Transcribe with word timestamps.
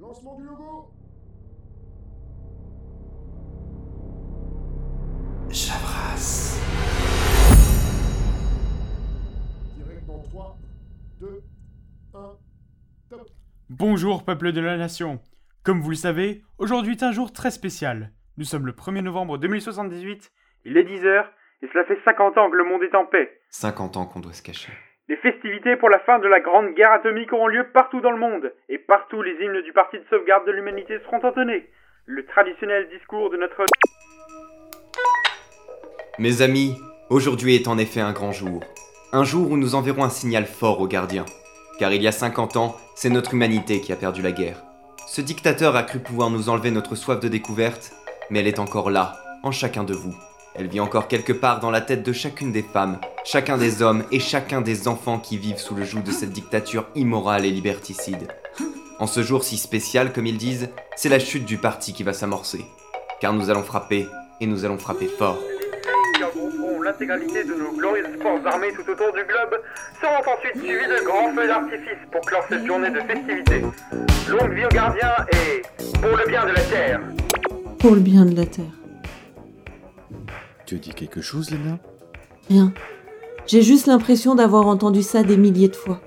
Lancement 0.00 0.36
du 0.36 0.44
logo 0.44 0.92
Chavras. 5.50 6.60
Direct 9.76 10.06
dans 10.06 10.22
3, 10.22 10.58
2, 11.18 11.42
1, 12.14 12.36
top 13.10 13.28
Bonjour 13.70 14.24
peuple 14.24 14.52
de 14.52 14.60
la 14.60 14.76
nation. 14.76 15.20
Comme 15.64 15.80
vous 15.80 15.90
le 15.90 15.96
savez, 15.96 16.44
aujourd'hui 16.58 16.92
est 16.92 17.02
un 17.02 17.10
jour 17.10 17.32
très 17.32 17.50
spécial. 17.50 18.12
Nous 18.36 18.44
sommes 18.44 18.66
le 18.66 18.72
1er 18.72 19.00
novembre 19.00 19.36
2078, 19.36 20.30
il 20.64 20.76
est 20.76 20.84
10h, 20.84 21.24
et 21.62 21.68
cela 21.72 21.84
fait 21.86 21.98
50 22.04 22.38
ans 22.38 22.48
que 22.48 22.56
le 22.56 22.64
monde 22.64 22.84
est 22.84 22.94
en 22.94 23.04
paix. 23.04 23.40
50 23.50 23.96
ans 23.96 24.06
qu'on 24.06 24.20
doit 24.20 24.32
se 24.32 24.42
cacher. 24.42 24.72
Les 25.08 25.16
festivités 25.16 25.76
pour 25.76 25.88
la 25.88 26.00
fin 26.00 26.18
de 26.18 26.28
la 26.28 26.38
grande 26.38 26.74
guerre 26.74 26.92
atomique 26.92 27.32
auront 27.32 27.46
lieu 27.46 27.66
partout 27.72 28.02
dans 28.02 28.10
le 28.10 28.18
monde, 28.18 28.52
et 28.68 28.76
partout 28.76 29.22
les 29.22 29.42
hymnes 29.42 29.62
du 29.62 29.72
Parti 29.72 29.96
de 29.96 30.04
sauvegarde 30.10 30.46
de 30.46 30.52
l'humanité 30.52 30.98
seront 31.04 31.26
entonnés. 31.26 31.66
Le 32.04 32.26
traditionnel 32.26 32.90
discours 32.90 33.30
de 33.30 33.38
notre... 33.38 33.64
Mes 36.18 36.42
amis, 36.42 36.76
aujourd'hui 37.08 37.54
est 37.54 37.68
en 37.68 37.78
effet 37.78 38.02
un 38.02 38.12
grand 38.12 38.32
jour. 38.32 38.62
Un 39.14 39.24
jour 39.24 39.50
où 39.50 39.56
nous 39.56 39.74
enverrons 39.74 40.04
un 40.04 40.10
signal 40.10 40.44
fort 40.44 40.78
aux 40.82 40.88
gardiens. 40.88 41.24
Car 41.78 41.90
il 41.94 42.02
y 42.02 42.08
a 42.08 42.12
50 42.12 42.58
ans, 42.58 42.76
c'est 42.94 43.08
notre 43.08 43.32
humanité 43.32 43.80
qui 43.80 43.94
a 43.94 43.96
perdu 43.96 44.20
la 44.20 44.32
guerre. 44.32 44.62
Ce 45.06 45.22
dictateur 45.22 45.74
a 45.74 45.84
cru 45.84 46.00
pouvoir 46.00 46.28
nous 46.28 46.50
enlever 46.50 46.70
notre 46.70 46.96
soif 46.96 47.18
de 47.18 47.28
découverte, 47.28 47.92
mais 48.28 48.40
elle 48.40 48.46
est 48.46 48.58
encore 48.58 48.90
là, 48.90 49.14
en 49.42 49.52
chacun 49.52 49.84
de 49.84 49.94
vous. 49.94 50.14
Elle 50.58 50.66
vit 50.66 50.80
encore 50.80 51.06
quelque 51.06 51.32
part 51.32 51.60
dans 51.60 51.70
la 51.70 51.80
tête 51.80 52.02
de 52.02 52.12
chacune 52.12 52.50
des 52.50 52.64
femmes, 52.64 52.98
chacun 53.24 53.56
des 53.56 53.80
hommes 53.80 54.02
et 54.10 54.18
chacun 54.18 54.60
des 54.60 54.88
enfants 54.88 55.20
qui 55.20 55.38
vivent 55.38 55.58
sous 55.58 55.76
le 55.76 55.84
joug 55.84 56.02
de 56.02 56.10
cette 56.10 56.32
dictature 56.32 56.86
immorale 56.96 57.46
et 57.46 57.50
liberticide. 57.50 58.26
En 58.98 59.06
ce 59.06 59.22
jour 59.22 59.44
si 59.44 59.56
spécial, 59.56 60.12
comme 60.12 60.26
ils 60.26 60.36
disent, 60.36 60.68
c'est 60.96 61.08
la 61.08 61.20
chute 61.20 61.44
du 61.44 61.58
parti 61.58 61.92
qui 61.92 62.02
va 62.02 62.12
s'amorcer. 62.12 62.64
Car 63.20 63.32
nous 63.32 63.50
allons 63.50 63.62
frapper, 63.62 64.08
et 64.40 64.46
nous 64.48 64.64
allons 64.64 64.78
frapper 64.78 65.06
fort. 65.06 65.38
qui 66.16 66.24
regrouperont 66.24 66.82
l'intégralité 66.82 67.44
de 67.44 67.54
nos 67.54 67.76
glorieuses 67.76 68.20
forces 68.20 68.44
armées 68.44 68.72
tout 68.72 68.90
autour 68.90 69.12
du 69.12 69.24
globe 69.24 69.60
seront 70.00 70.34
ensuite 70.34 70.56
suivis 70.56 70.88
de 70.88 71.04
grands 71.04 71.32
feux 71.34 71.46
d'artifice 71.46 72.02
pour 72.10 72.20
clore 72.22 72.44
cette 72.48 72.66
journée 72.66 72.90
de 72.90 73.00
festivité. 73.00 73.62
Longue 74.28 74.52
vie 74.54 74.64
aux 74.64 74.74
gardiens 74.74 75.14
et 75.32 75.62
pour 76.00 76.16
le 76.16 76.26
bien 76.26 76.44
de 76.46 76.50
la 76.50 76.62
Terre. 76.62 77.00
Pour 77.78 77.94
le 77.94 78.00
bien 78.00 78.24
de 78.24 78.36
la 78.36 78.46
Terre. 78.46 78.64
Tu 80.68 80.74
as 80.74 80.78
dit 80.78 80.90
quelque 80.90 81.22
chose, 81.22 81.48
Léna? 81.48 81.78
Rien. 82.50 82.74
J'ai 83.46 83.62
juste 83.62 83.86
l'impression 83.86 84.34
d'avoir 84.34 84.66
entendu 84.66 85.02
ça 85.02 85.22
des 85.22 85.38
milliers 85.38 85.68
de 85.68 85.76
fois. 85.76 85.98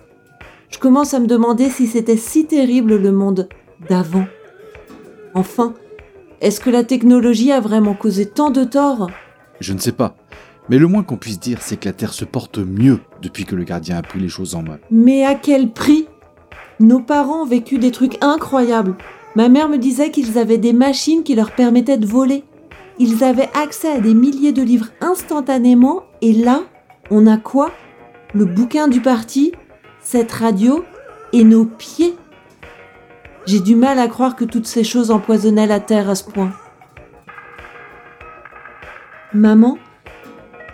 Je 0.70 0.78
commence 0.78 1.16
à 1.16 1.20
me 1.20 1.26
demander 1.26 1.68
si 1.68 1.88
c'était 1.88 2.16
si 2.16 2.46
terrible 2.46 2.98
le 2.98 3.12
monde 3.12 3.50
d'avant. 3.90 4.28
Enfin, 5.34 5.74
est-ce 6.42 6.60
que 6.60 6.70
la 6.70 6.84
technologie 6.84 7.52
a 7.52 7.60
vraiment 7.60 7.96
causé 7.96 8.28
tant 8.28 8.52
de 8.52 8.64
tort? 8.64 9.10
Je 9.62 9.74
ne 9.74 9.80
sais 9.80 9.94
pas. 9.94 10.16
Mais 10.70 10.78
le 10.78 10.86
moins 10.86 11.02
qu'on 11.02 11.18
puisse 11.18 11.40
dire, 11.40 11.64
c'est 11.64 11.78
que 11.78 11.90
la 11.90 11.94
Terre 11.94 12.14
se 12.14 12.26
porte 12.26 12.60
mieux 12.60 13.00
depuis 13.24 13.46
que 13.46 13.56
le 13.56 13.64
gardien 13.64 13.98
a 13.98 14.04
pris 14.04 14.20
les 14.20 14.30
choses 14.30 14.54
en 14.54 14.62
main. 14.62 14.78
Mais 14.92 15.26
à 15.26 15.34
quel 15.34 15.72
prix? 15.72 16.08
Nos 16.80 17.00
parents 17.00 17.42
ont 17.42 17.48
vécu 17.48 17.80
des 17.80 17.90
trucs 17.90 18.24
incroyables. 18.24 18.94
Ma 19.36 19.50
mère 19.50 19.70
me 19.70 19.80
disait 19.80 20.12
qu'ils 20.12 20.38
avaient 20.38 20.60
des 20.60 20.74
machines 20.74 21.24
qui 21.24 21.34
leur 21.34 21.50
permettaient 21.50 21.98
de 21.98 22.06
voler. 22.06 22.44
Ils 23.04 23.24
avaient 23.24 23.50
accès 23.56 23.92
à 23.92 24.00
des 24.00 24.14
milliers 24.14 24.52
de 24.52 24.62
livres 24.62 24.90
instantanément 25.02 26.04
et 26.22 26.34
là, 26.34 26.66
on 27.10 27.26
a 27.26 27.36
quoi? 27.36 27.72
Le 28.36 28.46
bouquin 28.46 28.88
du 28.88 29.02
parti, 29.02 29.54
cette 30.02 30.32
radio 30.32 30.86
et 31.34 31.44
nos 31.44 31.66
pieds. 31.66 32.14
J'ai 33.48 33.60
du 33.60 33.76
mal 33.76 33.98
à 33.98 34.08
croire 34.08 34.36
que 34.36 34.46
toutes 34.46 34.68
ces 34.68 34.84
choses 34.84 35.10
empoisonnaient 35.10 35.66
la 35.66 35.80
terre 35.80 36.12
à 36.12 36.14
ce 36.14 36.26
point. 36.26 36.54
Maman 39.34 39.80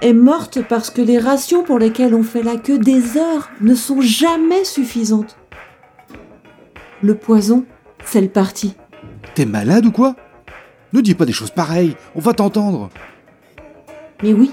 est 0.01 0.11
morte 0.11 0.59
parce 0.67 0.89
que 0.89 1.01
les 1.01 1.19
rations 1.19 1.63
pour 1.63 1.79
lesquelles 1.79 2.13
on 2.13 2.23
fait 2.23 2.43
la 2.43 2.57
queue 2.57 2.77
des 2.77 3.15
heures 3.15 3.49
ne 3.61 3.73
sont 3.73 4.01
jamais 4.01 4.65
suffisantes. 4.65 5.37
Le 7.01 7.15
poison, 7.15 7.63
c'est 8.03 8.19
le 8.19 8.27
parti. 8.27 8.75
T'es 9.33 9.45
malade 9.45 9.85
ou 9.85 9.91
quoi? 9.93 10.17
Ne 10.93 11.01
dis 11.01 11.15
pas 11.15 11.25
des 11.25 11.33
choses 11.33 11.51
pareilles, 11.51 11.95
on 12.15 12.19
va 12.19 12.33
t'entendre. 12.33 12.89
Mais 14.23 14.33
oui, 14.33 14.51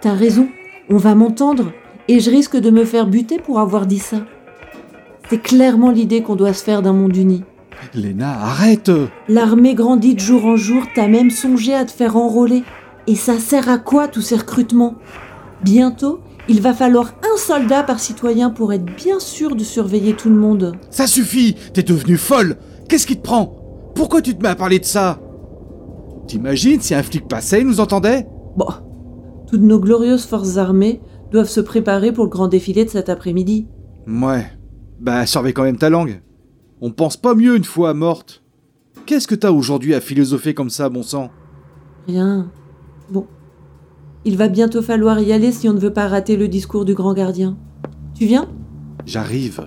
t'as 0.00 0.12
raison, 0.12 0.48
on 0.90 0.96
va 0.96 1.14
m'entendre 1.14 1.72
et 2.08 2.20
je 2.20 2.30
risque 2.30 2.56
de 2.56 2.70
me 2.70 2.84
faire 2.84 3.06
buter 3.06 3.38
pour 3.38 3.58
avoir 3.58 3.86
dit 3.86 3.98
ça. 3.98 4.18
C'est 5.30 5.40
clairement 5.40 5.90
l'idée 5.90 6.22
qu'on 6.22 6.36
doit 6.36 6.52
se 6.52 6.62
faire 6.62 6.82
d'un 6.82 6.92
monde 6.92 7.16
uni. 7.16 7.42
Léna, 7.94 8.30
arrête 8.32 8.90
L'armée 9.28 9.74
grandit 9.74 10.14
de 10.14 10.20
jour 10.20 10.44
en 10.44 10.56
jour, 10.56 10.84
t'as 10.94 11.08
même 11.08 11.30
songé 11.30 11.74
à 11.74 11.84
te 11.84 11.90
faire 11.90 12.16
enrôler. 12.16 12.62
Et 13.06 13.16
ça 13.16 13.38
sert 13.38 13.68
à 13.68 13.78
quoi 13.78 14.08
tous 14.08 14.20
ces 14.20 14.36
recrutements? 14.36 14.94
Bientôt, 15.64 16.20
il 16.48 16.60
va 16.60 16.74
falloir 16.74 17.14
un 17.22 17.36
soldat 17.36 17.82
par 17.82 17.98
citoyen 17.98 18.50
pour 18.50 18.72
être 18.72 18.84
bien 18.84 19.18
sûr 19.18 19.56
de 19.56 19.64
surveiller 19.64 20.14
tout 20.14 20.28
le 20.28 20.36
monde. 20.36 20.76
Ça 20.90 21.06
suffit 21.06 21.56
T'es 21.72 21.82
devenue 21.82 22.18
folle 22.18 22.56
Qu'est-ce 22.88 23.06
qui 23.06 23.16
te 23.16 23.22
prend? 23.22 23.56
Pourquoi 23.94 24.22
tu 24.22 24.36
te 24.36 24.42
mets 24.42 24.48
à 24.50 24.54
parler 24.54 24.78
de 24.78 24.84
ça? 24.84 25.18
T'imagines 26.26 26.80
si 26.80 26.94
un 26.94 27.02
flic 27.02 27.28
passait 27.28 27.60
et 27.60 27.64
nous 27.64 27.80
entendait? 27.80 28.26
Bon, 28.56 28.66
toutes 29.46 29.62
nos 29.62 29.80
glorieuses 29.80 30.24
forces 30.24 30.56
armées 30.56 31.00
doivent 31.30 31.48
se 31.48 31.60
préparer 31.60 32.12
pour 32.12 32.24
le 32.24 32.30
grand 32.30 32.48
défilé 32.48 32.84
de 32.84 32.90
cet 32.90 33.08
après-midi. 33.08 33.66
Ouais. 34.06 34.46
Bah, 35.00 35.26
surveille 35.26 35.52
quand 35.52 35.64
même 35.64 35.78
ta 35.78 35.90
langue. 35.90 36.22
On 36.80 36.90
pense 36.90 37.16
pas 37.16 37.34
mieux 37.34 37.56
une 37.56 37.64
fois 37.64 37.94
morte. 37.94 38.42
Qu'est-ce 39.06 39.26
que 39.26 39.34
t'as 39.34 39.50
aujourd'hui 39.50 39.94
à 39.94 40.00
philosopher 40.00 40.54
comme 40.54 40.70
ça, 40.70 40.88
bon 40.88 41.02
sang? 41.02 41.30
Rien. 42.06 42.50
Bon. 43.10 43.26
Il 44.24 44.36
va 44.36 44.48
bientôt 44.48 44.82
falloir 44.82 45.18
y 45.20 45.32
aller 45.32 45.52
si 45.52 45.68
on 45.68 45.72
ne 45.72 45.80
veut 45.80 45.92
pas 45.92 46.08
rater 46.08 46.36
le 46.36 46.48
discours 46.48 46.84
du 46.84 46.94
grand 46.94 47.14
gardien. 47.14 47.56
Tu 48.14 48.26
viens? 48.26 48.48
J'arrive. 49.06 49.66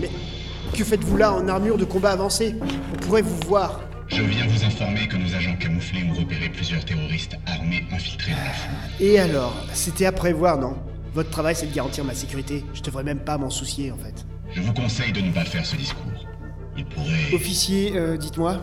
Mais 0.00 0.10
que 0.76 0.84
faites-vous 0.84 1.16
là 1.16 1.32
en 1.32 1.48
armure 1.48 1.78
de 1.78 1.84
combat 1.84 2.10
avancée 2.12 2.54
On 2.94 2.96
pourrait 2.98 3.22
vous 3.22 3.38
voir. 3.46 3.80
Je 4.08 4.22
viens 4.22 4.46
vous 4.46 4.64
informer 4.64 5.08
que 5.08 5.16
nos 5.16 5.34
agents 5.34 5.56
camouflés 5.56 6.04
ont 6.10 6.14
repéré 6.14 6.48
plusieurs 6.50 6.84
terroristes 6.84 7.36
armés 7.46 7.86
infiltrés 7.92 8.32
dans 8.32 8.38
la 8.44 8.52
foule. 8.52 9.06
Et 9.06 9.18
alors 9.18 9.54
C'était 9.72 10.06
à 10.06 10.12
prévoir, 10.12 10.58
non? 10.58 10.76
Votre 11.14 11.30
travail, 11.30 11.54
c'est 11.54 11.66
de 11.66 11.74
garantir 11.74 12.04
ma 12.04 12.14
sécurité. 12.14 12.64
Je 12.74 12.82
devrais 12.82 13.04
même 13.04 13.20
pas 13.20 13.38
m'en 13.38 13.50
soucier, 13.50 13.90
en 13.90 13.96
fait. 13.98 14.24
Je 14.54 14.60
vous 14.60 14.72
conseille 14.72 15.12
de 15.12 15.20
ne 15.20 15.30
pas 15.32 15.44
faire 15.44 15.64
ce 15.64 15.76
discours. 15.76 16.26
Il 16.76 16.84
pourrait... 16.86 17.34
Officier, 17.34 17.92
euh, 17.96 18.16
dites-moi, 18.16 18.60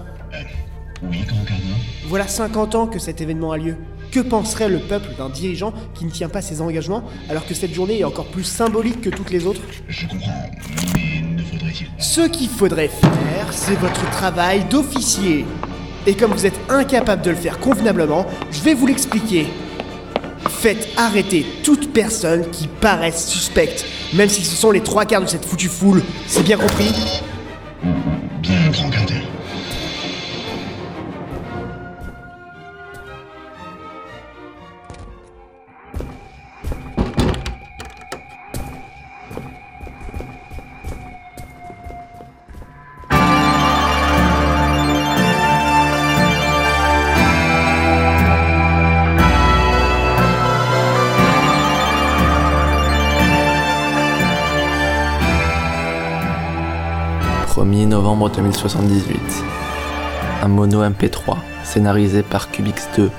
Oui, 1.04 1.20
grand 1.28 1.44
gardien 1.44 1.76
voilà 2.08 2.28
50 2.28 2.76
ans 2.76 2.88
que 2.88 2.98
cet 2.98 3.22
événement 3.22 3.52
a 3.52 3.58
lieu. 3.58 3.76
Que 4.12 4.20
penserait 4.22 4.70
le 4.70 4.80
peuple 4.80 5.10
d'un 5.18 5.30
dirigeant 5.30 5.72
qui 5.94 6.06
ne 6.06 6.10
tient 6.10 6.30
pas 6.30 6.42
ses 6.42 6.62
engagements 6.62 7.04
alors 7.30 7.46
que 7.46 7.54
cette 7.54 7.74
journée 7.74 8.00
est 8.00 8.04
encore 8.04 8.26
plus 8.26 8.44
symbolique 8.44 9.02
que 9.02 9.10
toutes 9.10 9.30
les 9.30 9.46
autres 9.46 9.62
Je 9.88 10.08
comprends, 10.08 10.50
mais 10.96 11.22
ne 11.22 11.44
faudrait-il 11.44 11.88
pas... 11.88 11.92
Ce 12.00 12.22
qu'il 12.22 12.50
faudrait 12.50 12.88
faire, 12.88 13.52
c'est 13.52 13.76
votre 13.76 14.10
travail 14.12 14.64
d'officier. 14.70 15.46
Et 16.08 16.16
comme 16.16 16.32
vous 16.32 16.48
êtes 16.48 16.60
incapable 16.70 17.22
de 17.22 17.30
le 17.30 17.36
faire 17.36 17.60
convenablement, 17.60 18.26
je 18.52 18.62
vais 18.62 18.74
vous 18.74 18.88
l'expliquer. 18.88 19.46
Faites 20.48 20.90
arrêter 20.98 21.46
toute 21.64 21.94
personne 21.94 22.50
qui 22.50 22.68
paraisse 22.68 23.28
suspecte, 23.28 23.86
même 24.14 24.30
si 24.30 24.44
ce 24.44 24.56
sont 24.56 24.72
les 24.72 24.82
trois 24.82 25.06
quarts 25.06 25.22
de 25.22 25.28
cette 25.28 25.46
foutue 25.46 25.68
foule. 25.68 26.02
C'est 26.26 26.44
bien 26.44 26.58
compris? 26.58 26.94
1er 57.70 57.86
novembre 57.86 58.32
2078. 58.32 59.20
un 60.42 60.48
mono 60.48 60.84
MP3 60.84 61.38
scénarisé 61.64 62.24
par 62.24 62.50
Cubix2 62.50 63.10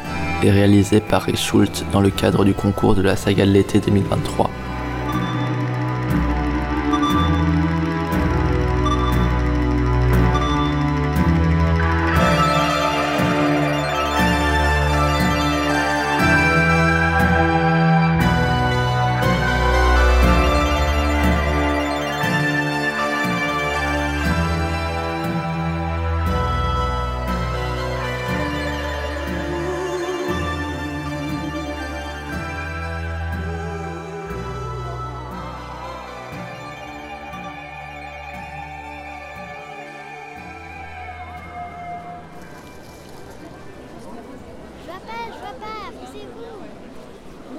et 0.42 0.50
réalisé 0.50 1.00
par 1.00 1.22
Ray 1.22 1.36
Schultz 1.36 1.84
dans 1.92 2.00
le 2.00 2.10
cadre 2.10 2.44
du 2.44 2.52
concours 2.52 2.96
de 2.96 3.02
la 3.02 3.14
saga 3.14 3.46
de 3.46 3.52
l'été 3.52 3.78
2023. 3.78 4.50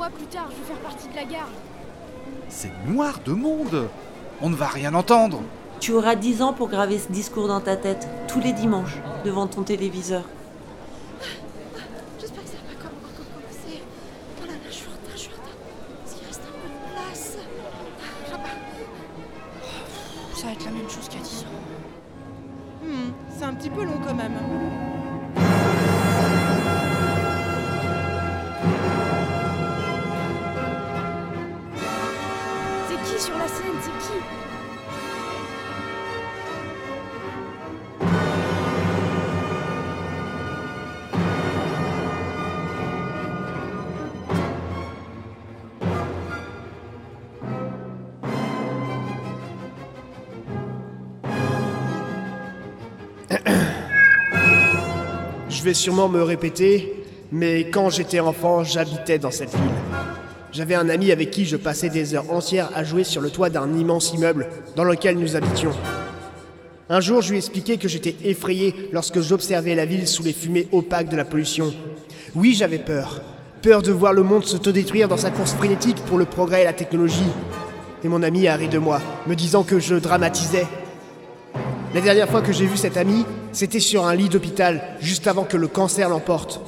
Moi, 0.01 0.09
plus 0.09 0.25
tard, 0.25 0.47
je 0.49 0.55
vais 0.55 0.73
faire 0.73 0.79
partie 0.79 1.07
de 1.09 1.15
la 1.15 1.25
garde. 1.25 1.51
C'est 2.49 2.71
noir 2.87 3.19
de 3.23 3.33
monde 3.33 3.87
On 4.41 4.49
ne 4.49 4.55
va 4.55 4.65
rien 4.65 4.95
entendre 4.95 5.43
Tu 5.79 5.93
auras 5.93 6.15
10 6.15 6.41
ans 6.41 6.53
pour 6.53 6.69
graver 6.69 6.97
ce 6.97 7.11
discours 7.11 7.47
dans 7.47 7.61
ta 7.61 7.75
tête, 7.75 8.07
tous 8.27 8.39
les 8.39 8.51
dimanches, 8.51 8.97
devant 9.23 9.45
ton 9.45 9.61
téléviseur. 9.61 10.23
Je 55.61 55.65
vais 55.67 55.75
sûrement 55.75 56.09
me 56.09 56.23
répéter, 56.23 56.91
mais 57.31 57.69
quand 57.69 57.91
j'étais 57.91 58.19
enfant, 58.19 58.63
j'habitais 58.63 59.19
dans 59.19 59.29
cette 59.29 59.51
ville. 59.51 59.61
J'avais 60.51 60.73
un 60.73 60.89
ami 60.89 61.11
avec 61.11 61.29
qui 61.29 61.45
je 61.45 61.55
passais 61.55 61.89
des 61.89 62.15
heures 62.15 62.33
entières 62.33 62.71
à 62.73 62.83
jouer 62.83 63.03
sur 63.03 63.21
le 63.21 63.29
toit 63.29 63.51
d'un 63.51 63.71
immense 63.77 64.11
immeuble 64.11 64.49
dans 64.75 64.83
lequel 64.83 65.19
nous 65.19 65.35
habitions. 65.35 65.69
Un 66.89 66.99
jour, 66.99 67.21
je 67.21 67.29
lui 67.29 67.35
ai 67.35 67.37
expliqué 67.37 67.77
que 67.77 67.87
j'étais 67.87 68.15
effrayé 68.23 68.89
lorsque 68.91 69.21
j'observais 69.21 69.75
la 69.75 69.85
ville 69.85 70.07
sous 70.07 70.23
les 70.23 70.33
fumées 70.33 70.67
opaques 70.71 71.09
de 71.09 71.15
la 71.15 71.25
pollution. 71.25 71.71
Oui, 72.33 72.55
j'avais 72.55 72.79
peur. 72.79 73.21
Peur 73.61 73.83
de 73.83 73.91
voir 73.91 74.13
le 74.13 74.23
monde 74.23 74.45
s'autodétruire 74.45 75.09
dans 75.09 75.17
sa 75.17 75.29
course 75.29 75.53
frénétique 75.53 76.03
pour 76.07 76.17
le 76.17 76.25
progrès 76.25 76.61
et 76.61 76.65
la 76.65 76.73
technologie. 76.73 77.21
Et 78.03 78.07
mon 78.07 78.23
ami 78.23 78.47
a 78.47 78.55
ri 78.55 78.67
de 78.67 78.79
moi, 78.79 78.99
me 79.27 79.35
disant 79.35 79.61
que 79.61 79.77
je 79.77 79.93
dramatisais. 79.93 80.65
La 81.93 82.01
dernière 82.01 82.29
fois 82.29 82.41
que 82.41 82.51
j'ai 82.51 82.65
vu 82.65 82.77
cet 82.77 82.97
ami, 82.97 83.27
c'était 83.51 83.79
sur 83.79 84.05
un 84.05 84.15
lit 84.15 84.29
d'hôpital, 84.29 84.81
juste 85.01 85.27
avant 85.27 85.43
que 85.43 85.57
le 85.57 85.67
cancer 85.67 86.09
l'emporte. 86.09 86.61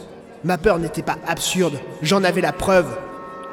Ma 0.43 0.57
peur 0.57 0.79
n'était 0.79 1.01
pas 1.01 1.17
absurde, 1.27 1.79
j'en 2.01 2.23
avais 2.23 2.41
la 2.41 2.51
preuve. 2.51 2.87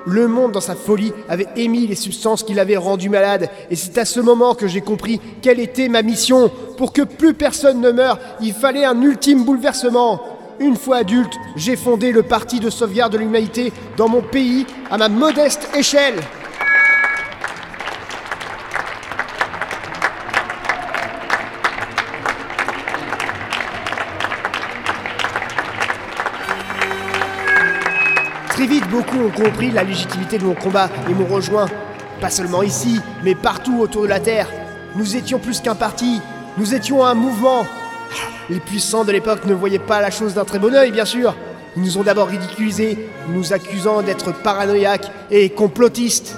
Le 0.06 0.26
monde, 0.26 0.52
dans 0.52 0.60
sa 0.60 0.74
folie, 0.74 1.12
avait 1.28 1.46
émis 1.56 1.86
les 1.86 1.94
substances 1.94 2.42
qui 2.42 2.54
l'avaient 2.54 2.76
rendu 2.76 3.08
malade, 3.08 3.50
et 3.70 3.76
c'est 3.76 3.98
à 3.98 4.04
ce 4.04 4.18
moment 4.20 4.54
que 4.54 4.66
j'ai 4.66 4.80
compris 4.80 5.20
quelle 5.42 5.60
était 5.60 5.88
ma 5.88 6.02
mission. 6.02 6.50
Pour 6.78 6.92
que 6.92 7.02
plus 7.02 7.34
personne 7.34 7.80
ne 7.80 7.90
meure, 7.90 8.18
il 8.40 8.54
fallait 8.54 8.84
un 8.84 9.00
ultime 9.02 9.44
bouleversement. 9.44 10.20
Une 10.58 10.76
fois 10.76 10.98
adulte, 10.98 11.32
j'ai 11.56 11.76
fondé 11.76 12.12
le 12.12 12.22
Parti 12.22 12.60
de 12.60 12.70
sauvegarde 12.70 13.12
de 13.12 13.18
l'humanité 13.18 13.72
dans 13.96 14.08
mon 14.08 14.22
pays, 14.22 14.66
à 14.90 14.98
ma 14.98 15.08
modeste 15.08 15.68
échelle. 15.76 16.20
Beaucoup 28.90 29.18
ont 29.18 29.30
compris 29.30 29.70
la 29.70 29.84
légitimité 29.84 30.38
de 30.38 30.44
mon 30.44 30.54
combat 30.54 30.90
et 31.08 31.14
m'ont 31.14 31.32
rejoint. 31.32 31.66
Pas 32.20 32.30
seulement 32.30 32.62
ici, 32.62 33.00
mais 33.24 33.34
partout 33.34 33.80
autour 33.80 34.02
de 34.02 34.08
la 34.08 34.20
Terre. 34.20 34.48
Nous 34.96 35.16
étions 35.16 35.38
plus 35.38 35.60
qu'un 35.60 35.76
parti, 35.76 36.20
nous 36.58 36.74
étions 36.74 37.04
un 37.04 37.14
mouvement. 37.14 37.64
Les 38.50 38.58
puissants 38.58 39.04
de 39.04 39.12
l'époque 39.12 39.44
ne 39.46 39.54
voyaient 39.54 39.78
pas 39.78 40.00
la 40.00 40.10
chose 40.10 40.34
d'un 40.34 40.44
très 40.44 40.58
bon 40.58 40.74
œil, 40.74 40.90
bien 40.90 41.04
sûr. 41.04 41.34
Ils 41.76 41.82
nous 41.82 41.98
ont 41.98 42.02
d'abord 42.02 42.26
ridiculisés, 42.26 43.08
nous 43.28 43.52
accusant 43.52 44.02
d'être 44.02 44.32
paranoïaques 44.32 45.10
et 45.30 45.50
complotistes. 45.50 46.36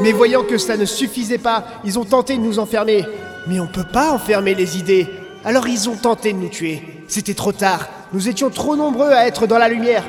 Mais 0.00 0.12
voyant 0.12 0.42
que 0.42 0.56
ça 0.56 0.76
ne 0.78 0.86
suffisait 0.86 1.38
pas, 1.38 1.64
ils 1.84 1.98
ont 1.98 2.04
tenté 2.04 2.36
de 2.36 2.42
nous 2.42 2.58
enfermer. 2.58 3.04
Mais 3.46 3.60
on 3.60 3.66
peut 3.66 3.84
pas 3.84 4.10
enfermer 4.10 4.54
les 4.54 4.78
idées. 4.78 5.06
Alors 5.44 5.68
ils 5.68 5.90
ont 5.90 5.96
tenté 5.96 6.32
de 6.32 6.38
nous 6.38 6.48
tuer. 6.48 7.04
C'était 7.06 7.34
trop 7.34 7.52
tard. 7.52 7.88
Nous 8.14 8.28
étions 8.28 8.48
trop 8.48 8.74
nombreux 8.74 9.10
à 9.10 9.26
être 9.26 9.46
dans 9.46 9.58
la 9.58 9.68
lumière. 9.68 10.04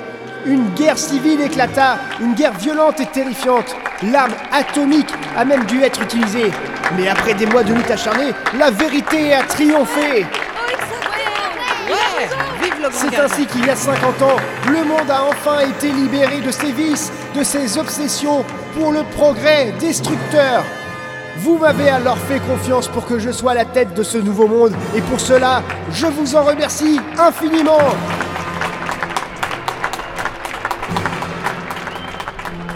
Une 0.45 0.69
guerre 0.75 0.97
civile 0.97 1.41
éclata, 1.41 1.97
une 2.21 2.35
guerre 2.35 2.53
violente 2.53 2.99
et 2.99 3.07
terrifiante. 3.07 3.75
L'arme 4.11 4.33
atomique 4.51 5.11
a 5.35 5.43
même 5.43 5.65
dû 5.65 5.81
être 5.81 6.01
utilisée. 6.03 6.51
Mais 6.95 7.07
après 7.07 7.33
des 7.33 7.47
mois 7.47 7.63
de 7.63 7.73
lutte 7.73 7.89
acharnée, 7.89 8.31
la 8.57 8.69
vérité 8.69 9.33
a 9.33 9.41
triomphé. 9.43 10.25
C'est 12.91 13.17
ainsi 13.17 13.47
qu'il 13.47 13.65
y 13.65 13.69
a 13.69 13.75
50 13.75 14.21
ans, 14.21 14.35
le 14.69 14.83
monde 14.83 15.09
a 15.09 15.23
enfin 15.23 15.61
été 15.61 15.91
libéré 15.91 16.41
de 16.41 16.51
ses 16.51 16.71
vices, 16.71 17.11
de 17.35 17.43
ses 17.43 17.79
obsessions 17.79 18.45
pour 18.77 18.91
le 18.91 19.01
progrès 19.15 19.73
destructeur. 19.79 20.63
Vous 21.37 21.57
m'avez 21.57 21.89
alors 21.89 22.19
fait 22.19 22.39
confiance 22.39 22.87
pour 22.87 23.07
que 23.07 23.17
je 23.17 23.31
sois 23.31 23.51
à 23.51 23.55
la 23.55 23.65
tête 23.65 23.95
de 23.95 24.03
ce 24.03 24.19
nouveau 24.19 24.47
monde, 24.47 24.73
et 24.95 25.01
pour 25.01 25.19
cela, 25.19 25.63
je 25.91 26.05
vous 26.05 26.35
en 26.35 26.43
remercie 26.43 27.01
infiniment. 27.17 27.79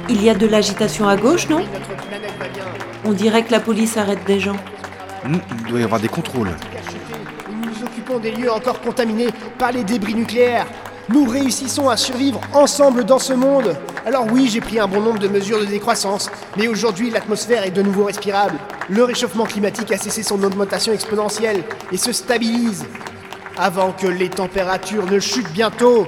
Il 0.09 0.23
y 0.23 0.29
a 0.29 0.33
de 0.33 0.47
l'agitation 0.47 1.07
à 1.07 1.15
gauche, 1.15 1.47
non. 1.49 1.63
On 3.05 3.13
dirait 3.13 3.43
que 3.43 3.51
la 3.51 3.59
police 3.59 3.95
arrête 3.95 4.25
des 4.25 4.39
gens. 4.39 4.57
Hmm, 5.23 5.37
il 5.59 5.69
doit 5.69 5.79
y 5.79 5.83
avoir 5.83 5.99
des 5.99 6.07
contrôles. 6.07 6.49
Nous 7.51 7.69
nous 7.69 7.83
occupons 7.83 8.17
des 8.17 8.31
lieux 8.31 8.51
encore 8.51 8.81
contaminés 8.81 9.29
par 9.59 9.71
les 9.71 9.83
débris 9.83 10.15
nucléaires. 10.15 10.65
Nous 11.09 11.25
réussissons 11.25 11.89
à 11.89 11.97
survivre 11.97 12.41
ensemble 12.53 13.03
dans 13.03 13.19
ce 13.19 13.33
monde. 13.33 13.75
Alors 14.05 14.25
oui, 14.31 14.49
j'ai 14.51 14.61
pris 14.61 14.79
un 14.79 14.87
bon 14.87 15.01
nombre 15.01 15.19
de 15.19 15.27
mesures 15.27 15.59
de 15.59 15.65
décroissance, 15.65 16.31
mais 16.57 16.67
aujourd'hui 16.67 17.11
l'atmosphère 17.11 17.63
est 17.63 17.71
de 17.71 17.81
nouveau 17.81 18.05
respirable. 18.05 18.57
Le 18.89 19.03
réchauffement 19.03 19.45
climatique 19.45 19.91
a 19.91 19.97
cessé 19.97 20.23
son 20.23 20.43
augmentation 20.43 20.91
exponentielle 20.91 21.63
et 21.91 21.97
se 21.97 22.11
stabilise. 22.11 22.85
Avant 23.57 23.91
que 23.91 24.07
les 24.07 24.29
températures 24.29 25.05
ne 25.05 25.19
chutent 25.19 25.51
bientôt, 25.51 26.07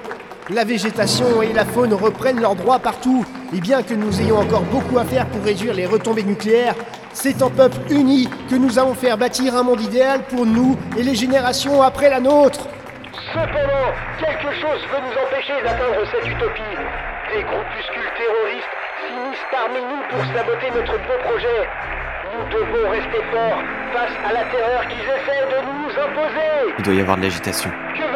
la 0.52 0.64
végétation 0.64 1.42
et 1.42 1.54
la 1.54 1.66
faune 1.66 1.94
reprennent 1.94 2.42
leurs 2.42 2.56
droits 2.56 2.80
partout. 2.80 3.26
Et 3.56 3.60
bien 3.60 3.84
que 3.84 3.94
nous 3.94 4.22
ayons 4.22 4.38
encore 4.38 4.64
beaucoup 4.64 4.98
à 4.98 5.06
faire 5.06 5.26
pour 5.28 5.44
réduire 5.44 5.74
les 5.74 5.86
retombées 5.86 6.24
nucléaires, 6.24 6.76
c'est 7.14 7.42
en 7.42 7.50
peuple 7.50 7.78
uni 7.90 8.30
que 8.50 8.56
nous 8.56 8.80
allons 8.80 8.94
faire 8.94 9.18
bâtir 9.18 9.56
un 9.56 9.64
monde 9.64 9.82
idéal 9.82 10.24
pour 10.24 10.46
nous 10.46 10.78
et 10.98 11.04
les 11.04 11.16
générations 11.16 11.82
après 11.82 12.10
la 12.10 12.20
nôtre. 12.20 12.68
Cependant, 13.34 13.92
quelque 14.20 14.52
chose 14.60 14.82
veut 14.92 15.02
nous 15.04 15.16
empêcher 15.24 15.56
d'atteindre 15.64 16.04
cette 16.12 16.28
utopie. 16.28 16.76
Des 17.34 17.44
groupuscules 17.44 18.12
terroristes 18.20 18.76
s'immiscent 19.08 19.50
parmi 19.52 19.80
nous 19.80 20.04
pour 20.10 20.20
saboter 20.36 20.68
notre 20.76 20.98
beau 21.08 21.18
projet. 21.24 21.64
Nous 22.32 22.46
devons 22.52 22.90
rester 22.90 23.22
forts 23.32 23.64
face 23.94 24.16
à 24.28 24.34
la 24.34 24.44
terreur 24.52 24.88
qu'ils 24.88 25.00
essaient 25.00 25.48
de 25.48 25.60
nous 25.68 25.92
imposer. 25.92 26.76
Il 26.78 26.84
doit 26.84 26.94
y 26.94 27.02
avoir 27.02 27.18
de 27.18 27.24
l'agitation. 27.24 27.70
Que 27.96 28.11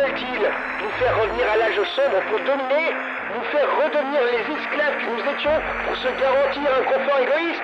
sombre 1.96 2.20
pour 2.30 2.40
dominer 2.40 2.92
Nous 3.34 3.44
faire 3.52 3.68
redevenir 3.80 4.22
les 4.32 4.44
esclaves 4.54 4.98
que 5.00 5.08
nous 5.16 5.24
étions 5.34 5.58
pour 5.88 5.96
se 5.96 6.10
garantir 6.20 6.68
un 6.78 6.84
confort 6.84 7.20
égoïste 7.20 7.64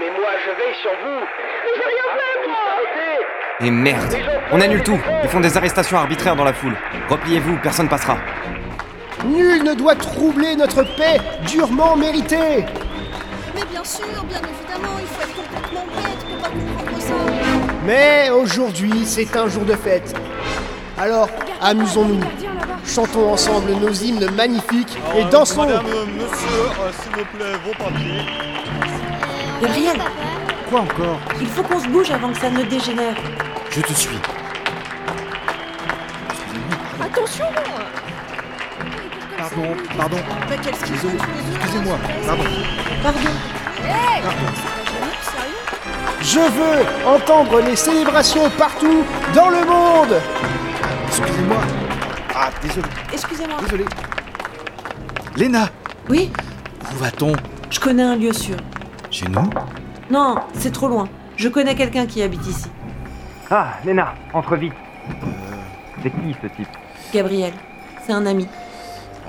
Mais 0.00 0.10
moi, 0.10 0.30
je 0.44 0.50
veille 0.58 0.76
sur 0.82 0.90
vous. 1.02 1.20
Mais 1.20 1.72
j'ai 1.76 1.88
rien 1.94 2.08
fait, 2.18 2.48
moi 2.48 3.66
Et 3.66 3.70
merde 3.70 4.16
On 4.52 4.60
annule 4.60 4.82
tout 4.82 4.98
Ils 5.22 5.28
font 5.28 5.40
des 5.40 5.56
arrestations 5.56 5.98
arbitraires 5.98 6.36
dans 6.36 6.44
la 6.44 6.52
foule. 6.52 6.76
Repliez-vous, 7.08 7.58
personne 7.62 7.88
passera. 7.88 8.18
Nul 9.24 9.62
ne 9.62 9.74
doit 9.74 9.94
troubler 9.94 10.56
notre 10.56 10.82
paix 10.82 11.20
durement 11.46 11.94
méritée 11.96 12.64
Mais 13.54 13.64
bien 13.70 13.84
sûr, 13.84 14.24
bien 14.24 14.38
évidemment, 14.38 14.98
il 14.98 15.06
faut 15.06 15.22
être 15.22 15.36
complètement 15.36 15.86
bête 15.94 16.24
pour 16.26 16.38
pas 16.38 16.48
comprendre 16.48 17.00
ça. 17.00 17.14
Mais 17.84 18.30
aujourd'hui, 18.30 19.04
c'est 19.04 19.36
un 19.36 19.48
jour 19.48 19.64
de 19.64 19.74
fête. 19.74 20.14
Alors, 20.98 21.28
amusons-nous. 21.60 22.20
Chantons 22.86 23.32
ensemble 23.32 23.72
nos 23.80 23.92
hymnes 23.92 24.28
magnifiques 24.36 24.96
et 25.16 25.24
dansons 25.24 25.66
Madame, 25.66 25.84
monsieur, 25.84 26.60
euh, 26.80 26.90
s'il 27.02 27.12
vous 27.12 27.24
plaît, 27.36 27.52
vos 27.64 27.84
papiers. 27.84 28.26
Gabriel, 29.62 30.00
Quoi 30.70 30.80
encore? 30.82 31.18
Il 31.40 31.48
faut 31.48 31.64
qu'on 31.64 31.80
se 31.80 31.88
bouge 31.88 32.10
avant 32.12 32.30
que 32.32 32.38
ça 32.38 32.48
ne 32.48 32.62
dégénère. 32.62 33.16
Je 33.70 33.80
te 33.80 33.92
suis. 33.92 34.16
Attention 37.02 37.46
Pardon, 39.36 39.76
pardon. 39.96 40.16
Mais 40.48 40.56
quel 40.62 40.74
ski 40.76 40.92
Désolé, 40.92 41.14
excusez-moi. 41.56 41.98
Pardon. 42.24 42.44
Pardon. 43.02 43.18
Hey 43.82 44.22
Pardon. 44.22 44.46
Sérieux 45.24 45.56
Je 46.22 46.38
veux 46.38 47.08
entendre 47.08 47.60
les 47.62 47.74
célébrations 47.74 48.48
partout 48.50 49.02
dans 49.34 49.48
le 49.48 49.64
monde 49.64 50.20
Excusez-moi. 51.08 51.89
Ah, 52.42 52.48
désolé, 52.62 52.86
Excusez-moi. 53.12 53.58
désolé. 53.60 53.84
Léna, 55.36 55.68
Oui, 56.08 56.32
où 56.92 56.96
va-t-on? 56.96 57.32
Je 57.68 57.78
connais 57.78 58.02
un 58.02 58.16
lieu 58.16 58.32
sûr. 58.32 58.56
Chez 59.10 59.26
nous? 59.28 59.50
Non, 60.10 60.36
c'est 60.54 60.72
trop 60.72 60.88
loin. 60.88 61.06
Je 61.36 61.48
connais 61.48 61.74
quelqu'un 61.74 62.06
qui 62.06 62.22
habite 62.22 62.46
ici. 62.46 62.68
Ah, 63.50 63.74
Léna, 63.84 64.14
entre 64.32 64.56
vite. 64.56 64.72
C'est 66.02 66.10
qui 66.10 66.34
ce 66.42 66.46
type? 66.56 66.68
Gabriel. 67.12 67.52
C'est 68.06 68.12
un 68.12 68.24
ami. 68.24 68.48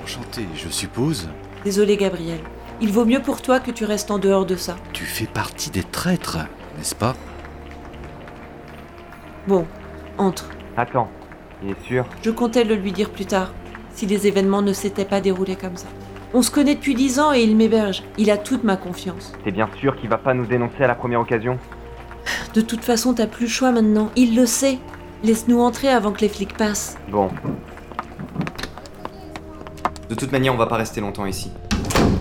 Enchanté, 0.02 0.46
je 0.54 0.68
suppose. 0.70 1.28
Désolé, 1.64 1.96
Gabriel. 1.98 2.40
Il 2.80 2.92
vaut 2.92 3.04
mieux 3.04 3.20
pour 3.20 3.42
toi 3.42 3.60
que 3.60 3.70
tu 3.70 3.84
restes 3.84 4.10
en 4.10 4.18
dehors 4.18 4.46
de 4.46 4.56
ça. 4.56 4.74
Tu 4.94 5.04
fais 5.04 5.26
partie 5.26 5.70
des 5.70 5.84
traîtres, 5.84 6.38
n'est-ce 6.78 6.94
pas? 6.94 7.14
Bon, 9.46 9.66
entre. 10.18 10.48
Attends, 10.76 11.08
il 11.64 11.70
est 11.70 11.82
sûr 11.86 12.04
Je 12.22 12.30
comptais 12.30 12.64
le 12.64 12.74
lui 12.74 12.92
dire 12.92 13.10
plus 13.10 13.26
tard, 13.26 13.52
si 13.94 14.06
les 14.06 14.26
événements 14.26 14.62
ne 14.62 14.72
s'étaient 14.72 15.04
pas 15.04 15.20
déroulés 15.20 15.56
comme 15.56 15.76
ça. 15.76 15.88
On 16.34 16.42
se 16.42 16.50
connaît 16.50 16.74
depuis 16.74 16.94
dix 16.94 17.20
ans 17.20 17.32
et 17.32 17.42
il 17.42 17.56
m'héberge. 17.56 18.02
Il 18.16 18.30
a 18.30 18.38
toute 18.38 18.64
ma 18.64 18.76
confiance. 18.76 19.32
T'es 19.44 19.50
bien 19.50 19.68
sûr 19.78 19.96
qu'il 19.96 20.08
va 20.08 20.16
pas 20.16 20.32
nous 20.32 20.46
dénoncer 20.46 20.82
à 20.82 20.86
la 20.86 20.94
première 20.94 21.20
occasion 21.20 21.58
De 22.54 22.62
toute 22.62 22.84
façon, 22.84 23.12
t'as 23.12 23.26
plus 23.26 23.44
le 23.44 23.50
choix 23.50 23.70
maintenant. 23.70 24.10
Il 24.16 24.34
le 24.34 24.46
sait. 24.46 24.78
Laisse-nous 25.22 25.60
entrer 25.60 25.88
avant 25.88 26.10
que 26.10 26.20
les 26.22 26.30
flics 26.30 26.56
passent. 26.56 26.96
Bon, 27.10 27.28
De 30.08 30.14
toute 30.14 30.32
manière, 30.32 30.54
on 30.54 30.56
va 30.56 30.66
pas 30.66 30.76
rester 30.76 31.00
longtemps 31.00 31.26
ici. 31.26 31.52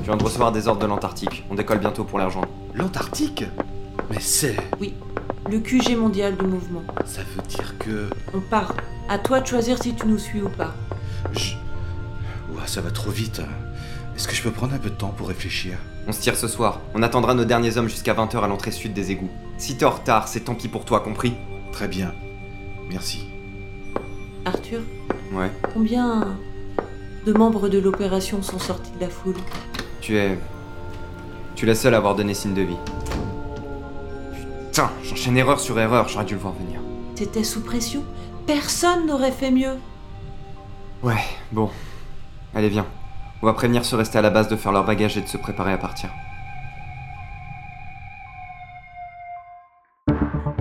Je 0.01 0.05
viens 0.05 0.17
de 0.17 0.24
recevoir 0.24 0.51
des 0.51 0.67
ordres 0.67 0.81
de 0.81 0.88
l'Antarctique. 0.88 1.45
On 1.50 1.55
décolle 1.55 1.79
bientôt 1.79 2.03
pour 2.03 2.19
les 2.19 2.25
rejoindre. 2.25 2.50
L'Antarctique? 2.74 3.45
Mais 4.10 4.19
c'est... 4.19 4.57
Oui, 4.79 4.93
le 5.50 5.60
QG 5.60 5.95
mondial 5.98 6.36
du 6.36 6.45
mouvement. 6.45 6.83
Ça 7.05 7.21
veut 7.21 7.41
dire 7.48 7.75
que... 7.79 8.10
On 8.33 8.39
part. 8.41 8.74
À 9.12 9.18
toi 9.20 9.41
de 9.41 9.46
choisir 9.46 9.77
si 9.84 9.94
tu 9.94 10.08
nous 10.08 10.18
suis 10.18 10.41
ou 10.41 10.48
pas. 10.48 10.74
Je... 11.34 11.56
Ouah, 12.53 12.65
ça 12.65 12.80
va 12.80 12.91
trop 12.91 13.12
vite. 13.12 13.41
Est-ce 14.15 14.25
que 14.25 14.34
je 14.34 14.41
peux 14.41 14.51
prendre 14.51 14.74
un 14.74 14.77
peu 14.77 14.89
de 14.89 14.96
temps 14.96 15.10
pour 15.18 15.27
réfléchir? 15.27 15.77
On 16.08 16.13
se 16.13 16.22
tire 16.22 16.38
ce 16.38 16.48
soir. 16.48 16.80
On 16.96 17.03
attendra 17.03 17.34
nos 17.34 17.44
derniers 17.44 17.75
hommes 17.75 17.89
jusqu'à 17.89 18.13
20h 18.13 18.41
à 18.41 18.48
l'entrée 18.48 18.72
sud 18.72 18.94
des 18.94 19.12
égouts. 19.12 19.30
Si 19.58 19.75
t'es 19.75 19.84
en 19.84 19.89
retard, 19.89 20.30
c'est 20.30 20.39
tant 20.46 20.56
pis 20.56 20.70
pour 20.70 20.86
toi, 20.86 21.01
compris? 21.01 21.34
Très 21.74 21.89
bien. 21.89 22.13
Merci. 22.89 23.25
Arthur, 24.46 24.80
Ouais. 25.34 25.51
combien 25.74 26.38
de 27.25 27.34
membres 27.34 27.68
de 27.68 27.80
l'opération 27.80 28.41
sont 28.41 28.60
sortis 28.60 28.91
de 28.96 29.01
la 29.01 29.10
foule? 29.10 29.36
Tu 30.00 30.15
es. 30.18 30.39
Tu 31.56 31.65
es 31.65 31.68
la 31.68 31.75
seule 31.75 31.96
à 31.96 31.98
avoir 31.98 32.15
donné 32.15 32.34
signe 32.34 32.53
de 32.53 32.62
vie. 32.62 32.77
Putain, 34.70 34.89
j'enchaîne 35.03 35.36
erreur 35.36 35.60
sur 35.60 35.77
erreur, 35.77 36.08
j'aurais 36.08 36.24
dû 36.24 36.34
le 36.36 36.39
voir 36.39 36.53
venir. 36.53 36.80
T'étais 37.15 37.44
sous 37.44 37.60
pression? 37.62 38.03
Personne 38.48 39.05
n'aurait 39.05 39.31
fait 39.31 39.51
mieux. 39.51 39.77
Ouais, 41.03 41.24
bon. 41.51 41.69
Allez, 42.53 42.69
viens. 42.69 42.88
On 43.41 43.45
va 43.45 43.53
prévenir 43.53 43.86
ceux 43.86 43.98
restés 43.98 44.17
à 44.17 44.21
la 44.21 44.29
base 44.29 44.48
de 44.48 44.55
faire 44.55 44.71
leur 44.71 44.86
bagage 44.86 45.17
et 45.17 45.21
de 45.21 45.27
se 45.27 45.38
préparer 45.38 45.74
à 45.74 45.77
partir. 45.77 46.10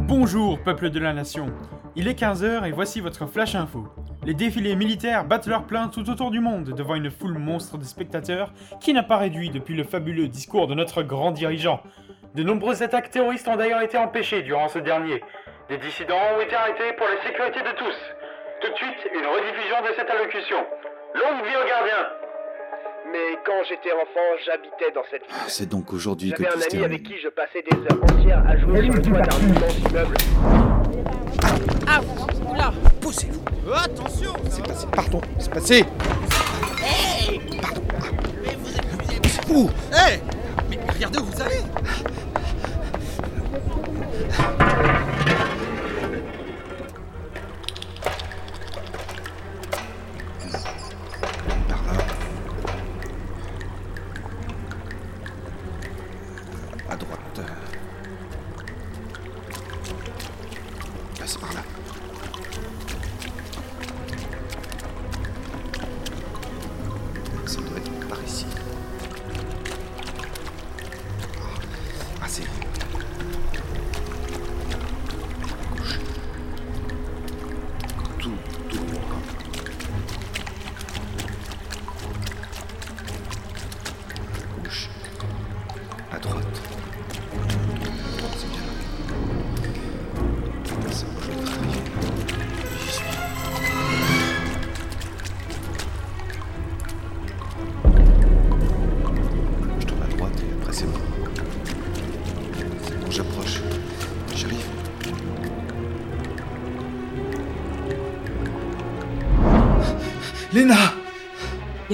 Bonjour, 0.02 0.58
peuple 0.62 0.90
de 0.90 0.98
la 0.98 1.12
nation. 1.12 1.46
Il 1.96 2.08
est 2.08 2.18
15h 2.18 2.66
et 2.66 2.72
voici 2.72 3.00
votre 3.00 3.26
flash 3.26 3.54
info. 3.54 3.88
Les 4.24 4.34
défilés 4.34 4.76
militaires 4.76 5.24
battent 5.24 5.46
leur 5.46 5.64
plein 5.64 5.88
tout 5.88 6.08
autour 6.10 6.30
du 6.30 6.40
monde 6.40 6.74
devant 6.74 6.94
une 6.94 7.10
foule 7.10 7.38
monstre 7.38 7.78
de 7.78 7.84
spectateurs 7.84 8.52
qui 8.80 8.92
n'a 8.92 9.02
pas 9.02 9.16
réduit 9.16 9.50
depuis 9.50 9.74
le 9.74 9.84
fabuleux 9.84 10.28
discours 10.28 10.66
de 10.66 10.74
notre 10.74 11.02
grand 11.02 11.30
dirigeant. 11.30 11.80
De 12.34 12.42
nombreuses 12.42 12.82
attaques 12.82 13.10
terroristes 13.10 13.48
ont 13.48 13.56
d'ailleurs 13.56 13.82
été 13.82 13.98
empêchées 13.98 14.42
durant 14.42 14.68
ce 14.68 14.78
dernier. 14.78 15.22
Des 15.70 15.78
dissidents 15.78 16.18
ont 16.36 16.40
été 16.40 16.52
arrêtés 16.56 16.92
pour 16.98 17.06
la 17.06 17.22
sécurité 17.22 17.60
de 17.60 17.70
tous. 17.78 17.94
Tout 18.60 18.72
de 18.72 18.76
suite, 18.76 19.06
une 19.14 19.24
rediffusion 19.24 19.80
de 19.88 19.94
cette 19.94 20.10
allocution. 20.10 20.56
Longue 21.14 21.46
vie 21.46 21.54
aux 21.54 21.68
gardiens. 21.68 22.08
Mais 23.12 23.38
quand 23.46 23.62
j'étais 23.68 23.92
enfant, 23.92 24.26
j'habitais 24.44 24.90
dans 24.92 25.04
cette 25.12 25.22
ville. 25.22 25.36
C'est 25.46 25.68
donc 25.68 25.92
aujourd'hui 25.92 26.32
que 26.32 26.42
J'avais 26.42 26.56
un 26.56 26.74
ami 26.74 26.84
avec 26.84 27.02
qui 27.04 27.20
je 27.20 27.28
passais 27.28 27.62
des 27.62 27.76
heures 27.76 28.02
entières 28.02 28.42
à 28.48 28.56
jouer 28.58 28.82
sur 28.82 28.94
le 28.94 29.02
toit 29.02 29.20
d'un 29.20 29.38
immense 29.46 29.78
immeuble. 29.78 30.16
Ah, 31.86 32.00
oula. 32.50 32.72
Poussez-vous. 33.00 33.72
Attention. 33.72 34.32
C'est 34.48 34.66
passé, 34.66 34.86
pardon, 34.92 35.20
c'est 35.38 35.54
passé. 35.54 35.84
Hey. 36.82 37.40
Ouh. 39.48 39.70
Hé 39.92 40.18
Mais 40.68 40.78
regardez 40.92 41.18
où 41.20 41.24
vous 41.26 41.42
allez 41.42 41.62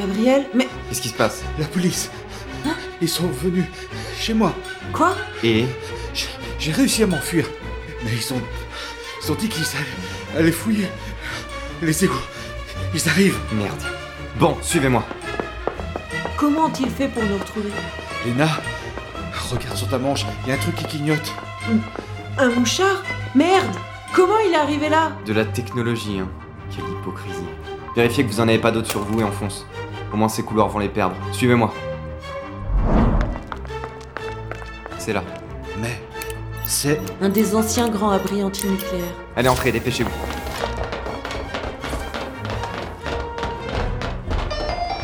Gabriel, 0.06 0.46
mais 0.54 0.68
Qu'est-ce 0.88 1.00
qui 1.02 1.08
se 1.08 1.14
passe? 1.14 1.42
La 1.58 1.64
police 1.66 2.10
Ils 3.02 3.08
sont 3.08 3.26
venus 3.28 3.64
chez 4.18 4.34
moi. 4.34 4.52
quoi? 4.92 5.14
Et? 5.42 5.66
J'ai- 6.14 6.28
J'ai 6.58 6.72
réussi 6.72 7.02
à 7.02 7.06
m'enfuir. 7.06 7.46
Mais 8.04 8.10
ils 8.12 8.32
ont. 8.32 8.40
Ils 9.22 9.32
ont 9.32 9.34
dit 9.34 9.48
qu'ils 9.48 9.64
allaient, 9.64 10.38
allaient 10.40 10.52
fouiller 10.52 10.88
les 11.82 12.04
égouts. 12.04 12.14
Ils 12.94 13.08
arrivent. 13.08 13.38
Merde. 13.52 13.82
Bon, 14.38 14.56
suivez-moi. 14.62 15.04
Comment 16.36 16.66
ont-ils 16.66 16.88
fait 16.90 17.08
pour 17.08 17.22
nous 17.25 17.36
retrouver? 17.38 17.70
Léna, 18.25 18.48
regarde 19.50 19.76
sur 19.76 19.88
ta 19.88 19.98
manche, 19.98 20.25
il 20.44 20.48
y 20.48 20.52
a 20.52 20.54
un 20.54 20.58
truc 20.58 20.76
qui 20.76 20.84
clignote. 20.86 21.32
Un 22.38 22.48
mouchard? 22.50 23.02
Merde 23.34 23.75
Comment 24.14 24.38
il 24.46 24.52
est 24.52 24.56
arrivé 24.56 24.88
là? 24.88 25.12
De 25.26 25.32
la 25.34 25.44
technologie, 25.44 26.18
hein. 26.20 26.28
Quelle 26.75 26.84
hypocrisie. 26.88 27.34
Vérifiez 27.94 28.25
que 28.25 28.30
vous 28.30 28.40
en 28.40 28.48
avez 28.48 28.58
pas 28.58 28.70
d'autres 28.70 28.88
sur 28.90 29.00
vous 29.02 29.20
et 29.20 29.25
on 29.25 29.32
fonce. 29.32 29.66
Au 30.12 30.16
moins 30.16 30.28
ces 30.28 30.42
couloirs 30.42 30.68
vont 30.68 30.78
les 30.78 30.88
perdre. 30.88 31.16
Suivez-moi. 31.32 31.72
C'est 34.98 35.12
là. 35.12 35.22
Mais 35.80 36.00
C'est. 36.64 37.00
Un 37.20 37.28
des 37.28 37.54
anciens 37.54 37.88
grands 37.88 38.10
abris 38.10 38.42
antinucléaires. 38.42 39.04
Allez, 39.36 39.48
entrez, 39.48 39.72
dépêchez-vous. 39.72 40.10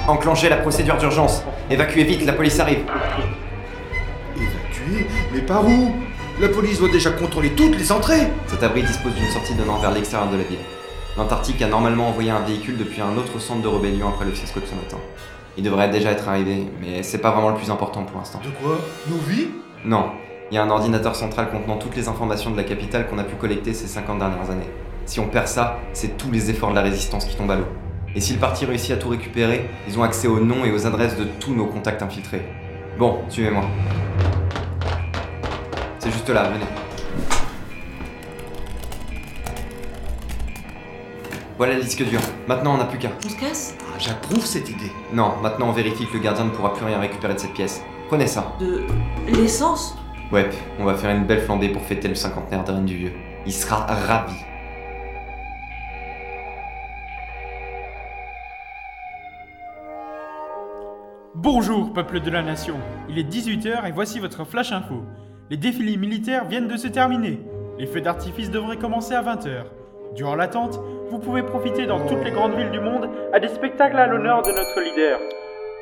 Enclenchez 0.09 0.49
la 0.49 0.57
procédure 0.57 0.97
d'urgence. 0.97 1.43
Évacuez 1.71 2.05
vite, 2.05 2.25
la 2.27 2.33
police 2.33 2.59
arrive. 2.59 2.85
Évacué 4.37 5.07
Mais 5.33 5.41
par 5.41 5.65
où? 5.65 5.93
La 6.41 6.49
police 6.49 6.79
doit 6.79 6.89
déjà 6.89 7.11
contrôler 7.11 7.51
toutes 7.51 7.79
les 7.79 7.93
entrées 7.93 8.27
Cet 8.47 8.63
abri 8.63 8.83
dispose 8.83 9.15
d'une 9.15 9.31
sortie 9.31 9.55
donnant 9.55 9.79
vers 9.79 9.93
l'extérieur 9.93 10.29
de 10.31 10.39
la 10.39 10.43
ville. 10.43 10.59
L'Antarctique 11.17 11.61
a 11.61 11.69
normalement 11.69 12.09
envoyé 12.09 12.31
un 12.31 12.41
véhicule 12.41 12.79
depuis 12.79 13.03
un 13.03 13.17
autre 13.19 13.39
centre 13.39 13.61
de 13.61 13.69
rébellion 13.69 14.09
après 14.09 14.25
le 14.25 14.31
fiasco 14.31 14.61
de 14.61 14.65
ce 14.65 14.75
matin. 14.75 14.97
Il 15.59 15.63
devrait 15.63 15.91
déjà 15.91 16.11
être 16.11 16.27
arrivé, 16.27 16.67
mais 16.81 17.03
c'est 17.03 17.19
pas 17.19 17.31
vraiment 17.33 17.51
le 17.51 17.57
plus 17.57 17.71
important 17.71 18.03
pour 18.05 18.19
l'instant. 18.19 18.41
De 18.43 18.49
quoi? 18.49 18.79
Nos 19.09 19.19
vies? 19.19 19.49
Non, 19.85 20.13
il 20.51 20.55
y 20.55 20.59
a 20.59 20.63
un 20.63 20.71
ordinateur 20.71 21.15
central 21.15 21.51
contenant 21.51 21.77
toutes 21.77 21.97
les 21.97 22.09
informations 22.09 22.51
de 22.51 22.57
la 22.57 22.65
capitale 22.65 23.07
qu'on 23.09 23.19
a 23.19 23.25
pu 23.25 23.37
collecter 23.37 23.75
ces 23.75 23.87
50 23.87 24.19
dernières 24.21 24.51
années. 24.51 24.71
Si 25.05 25.21
on 25.21 25.27
perd 25.27 25.49
ça, 25.49 25.81
c'est 25.93 26.17
tous 26.17 26.31
les 26.31 26.49
efforts 26.49 26.71
de 26.71 26.77
la 26.77 26.83
résistance 26.83 27.27
qui 27.27 27.37
tombent 27.37 27.51
à 27.51 27.57
l'eau. 27.57 27.69
Et 28.15 28.21
si 28.21 28.33
le 28.33 28.39
parti 28.39 28.65
réussit 28.65 28.93
à 28.93 28.97
tout 28.97 29.11
récupérer, 29.11 29.69
ils 29.89 29.99
ont 29.99 30.03
accès 30.03 30.29
aux 30.29 30.41
noms 30.41 30.65
et 30.65 30.73
aux 30.73 30.87
adresses 30.87 31.17
de 31.17 31.25
tous 31.25 31.55
nos 31.55 31.67
contacts 31.67 32.03
infiltrés. 32.03 32.43
Bon, 32.99 33.19
suivez-moi. 33.29 33.65
C'est 35.99 36.11
juste 36.11 36.29
là, 36.31 36.45
venez. 36.45 36.82
Voilà 41.63 41.77
le 41.77 41.83
disque 41.85 42.03
dur. 42.03 42.19
Maintenant, 42.49 42.75
on 42.75 42.79
n'a 42.79 42.87
plus 42.87 42.99
qu'un. 42.99 43.13
On 43.25 43.29
se 43.29 43.37
casse? 43.39 43.77
Ah, 43.83 43.97
J'approuve 43.97 44.45
cette 44.45 44.69
idée. 44.69 44.91
Non, 45.13 45.35
maintenant 45.41 45.69
on 45.69 45.71
vérifie 45.71 46.09
que 46.09 46.15
le 46.15 46.19
gardien 46.19 46.47
ne 46.47 46.51
pourra 46.51 46.73
plus 46.75 46.85
rien 46.85 46.99
récupérer 46.99 47.35
de 47.35 47.39
cette 47.39 47.53
pièce. 47.53 47.85
Prenez 48.09 48.27
ça. 48.27 48.57
De 48.59 48.83
l'essence? 49.29 49.97
Ouais, 50.33 50.51
on 50.81 50.85
va 50.85 50.97
faire 50.97 51.15
une 51.15 51.25
belle 51.25 51.41
flambée 51.43 51.69
pour 51.69 51.83
fêter 51.83 52.09
le 52.09 52.17
cinquantenaire 52.17 52.65
d'Arène 52.65 52.85
du 52.85 52.97
Vieux. 52.97 53.13
Il 53.47 53.53
sera 53.53 53.87
ravi. 53.87 54.35
Bonjour, 61.37 61.93
peuple 61.93 62.19
de 62.19 62.31
la 62.33 62.43
nation. 62.43 62.75
Il 63.09 63.21
est 63.21 63.33
18h 63.33 63.87
et 63.87 63.93
voici 63.93 64.19
votre 64.19 64.45
flash 64.45 64.73
info. 64.73 65.05
Les 65.49 65.57
défilés 65.59 65.97
militaires 65.97 66.45
viennent 66.49 66.67
de 66.67 66.77
se 66.77 66.89
terminer. 66.89 67.39
Les 67.79 67.87
feux 67.87 68.01
d'artifice 68.01 68.51
devraient 68.51 68.79
commencer 68.79 69.15
à 69.15 69.23
20h. 69.23 69.67
Durant 70.15 70.35
l'attente, 70.35 70.79
vous 71.11 71.19
pouvez 71.19 71.43
profiter 71.43 71.87
dans 71.87 72.07
toutes 72.07 72.23
les 72.25 72.31
grandes 72.31 72.55
villes 72.55 72.71
du 72.71 72.81
monde 72.81 73.09
à 73.33 73.41
des 73.41 73.49
spectacles 73.49 73.97
à 73.97 74.07
l'honneur 74.07 74.43
de 74.43 74.51
notre 74.51 74.81
leader. 74.81 75.19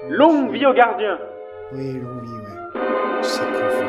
Longue 0.08 0.52
vie 0.52 0.66
aux 0.66 0.72
gardiens 0.72 1.18
Oui, 1.72 1.94
longue 1.94 2.22
vie, 2.22 2.30
ouais. 2.30 2.80
C'est 3.22 3.40
confus. 3.40 3.86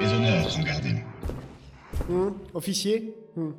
Mes 0.00 0.12
honneurs. 0.14 0.48
Hum, 2.10 2.34
officier? 2.54 3.14
Hum. 3.36 3.54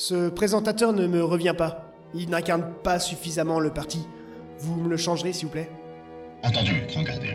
Ce 0.00 0.28
présentateur 0.28 0.92
ne 0.92 1.08
me 1.08 1.24
revient 1.24 1.54
pas. 1.58 1.92
Il 2.14 2.30
n'incarne 2.30 2.64
pas 2.84 3.00
suffisamment 3.00 3.58
le 3.58 3.70
parti. 3.70 4.06
Vous 4.60 4.76
me 4.76 4.88
le 4.88 4.96
changerez, 4.96 5.32
s'il 5.32 5.46
vous 5.46 5.52
plaît 5.52 5.68
Entendu, 6.44 6.84
grand 6.86 7.02
gardien. 7.02 7.34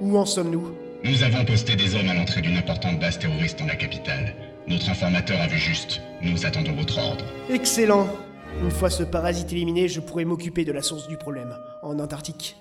Où 0.00 0.16
en 0.16 0.24
sommes-nous 0.24 0.74
Nous 1.04 1.22
avons 1.22 1.44
posté 1.44 1.76
des 1.76 1.94
hommes 1.94 2.08
à 2.08 2.14
l'entrée 2.14 2.40
d'une 2.40 2.56
importante 2.56 2.98
base 2.98 3.18
terroriste 3.18 3.58
dans 3.58 3.66
la 3.66 3.76
capitale. 3.76 4.34
Notre 4.66 4.88
informateur 4.88 5.38
a 5.38 5.48
vu 5.48 5.58
juste. 5.58 6.00
Nous 6.22 6.46
attendons 6.46 6.72
votre 6.72 6.96
ordre. 6.96 7.26
Excellent 7.50 8.08
Une 8.62 8.70
fois 8.70 8.88
ce 8.88 9.02
parasite 9.02 9.52
éliminé, 9.52 9.86
je 9.86 10.00
pourrai 10.00 10.24
m'occuper 10.24 10.64
de 10.64 10.72
la 10.72 10.80
source 10.80 11.06
du 11.08 11.18
problème, 11.18 11.54
en 11.82 11.98
Antarctique. 11.98 12.56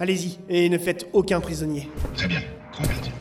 Allez-y, 0.00 0.40
et 0.48 0.68
ne 0.68 0.78
faites 0.78 1.06
aucun 1.12 1.38
prisonnier. 1.38 1.88
Très 2.16 2.26
bien, 2.26 2.40
grand 2.72 2.88
gardien. 2.88 3.12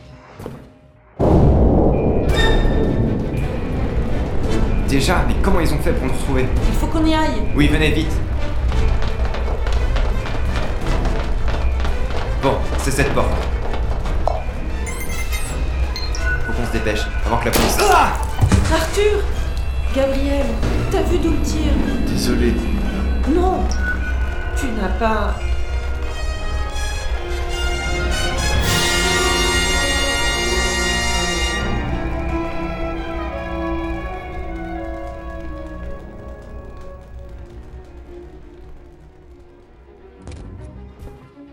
Déjà, 4.91 5.23
mais 5.25 5.36
comment 5.41 5.62
ils 5.62 5.73
ont 5.73 5.77
fait 5.77 5.93
pour 5.93 6.06
nous 6.06 6.12
retrouver 6.12 6.45
Il 6.67 6.73
faut 6.77 6.88
qu'on 6.88 7.06
y 7.06 7.13
aille. 7.13 7.41
Oui, 7.56 7.69
venez 7.69 7.91
vite. 7.91 8.12
Bon, 12.43 12.58
c'est 12.77 12.91
cette 12.91 13.13
porte. 13.13 13.30
Faut 16.45 16.51
qu'on 16.51 16.67
se 16.67 16.73
dépêche, 16.73 17.08
avant 17.25 17.38
que 17.38 17.45
la 17.45 17.51
police... 17.51 17.77
Ah 17.89 18.12
Arthur 18.73 19.19
Gabriel, 19.95 20.45
t'as 20.91 21.04
vu 21.04 21.19
d'où 21.19 21.32
le 21.32 21.41
tire 21.41 21.71
Désolé. 22.06 22.54
Non 23.34 23.63
Tu 24.58 24.65
n'as 24.65 24.89
pas... 24.99 25.36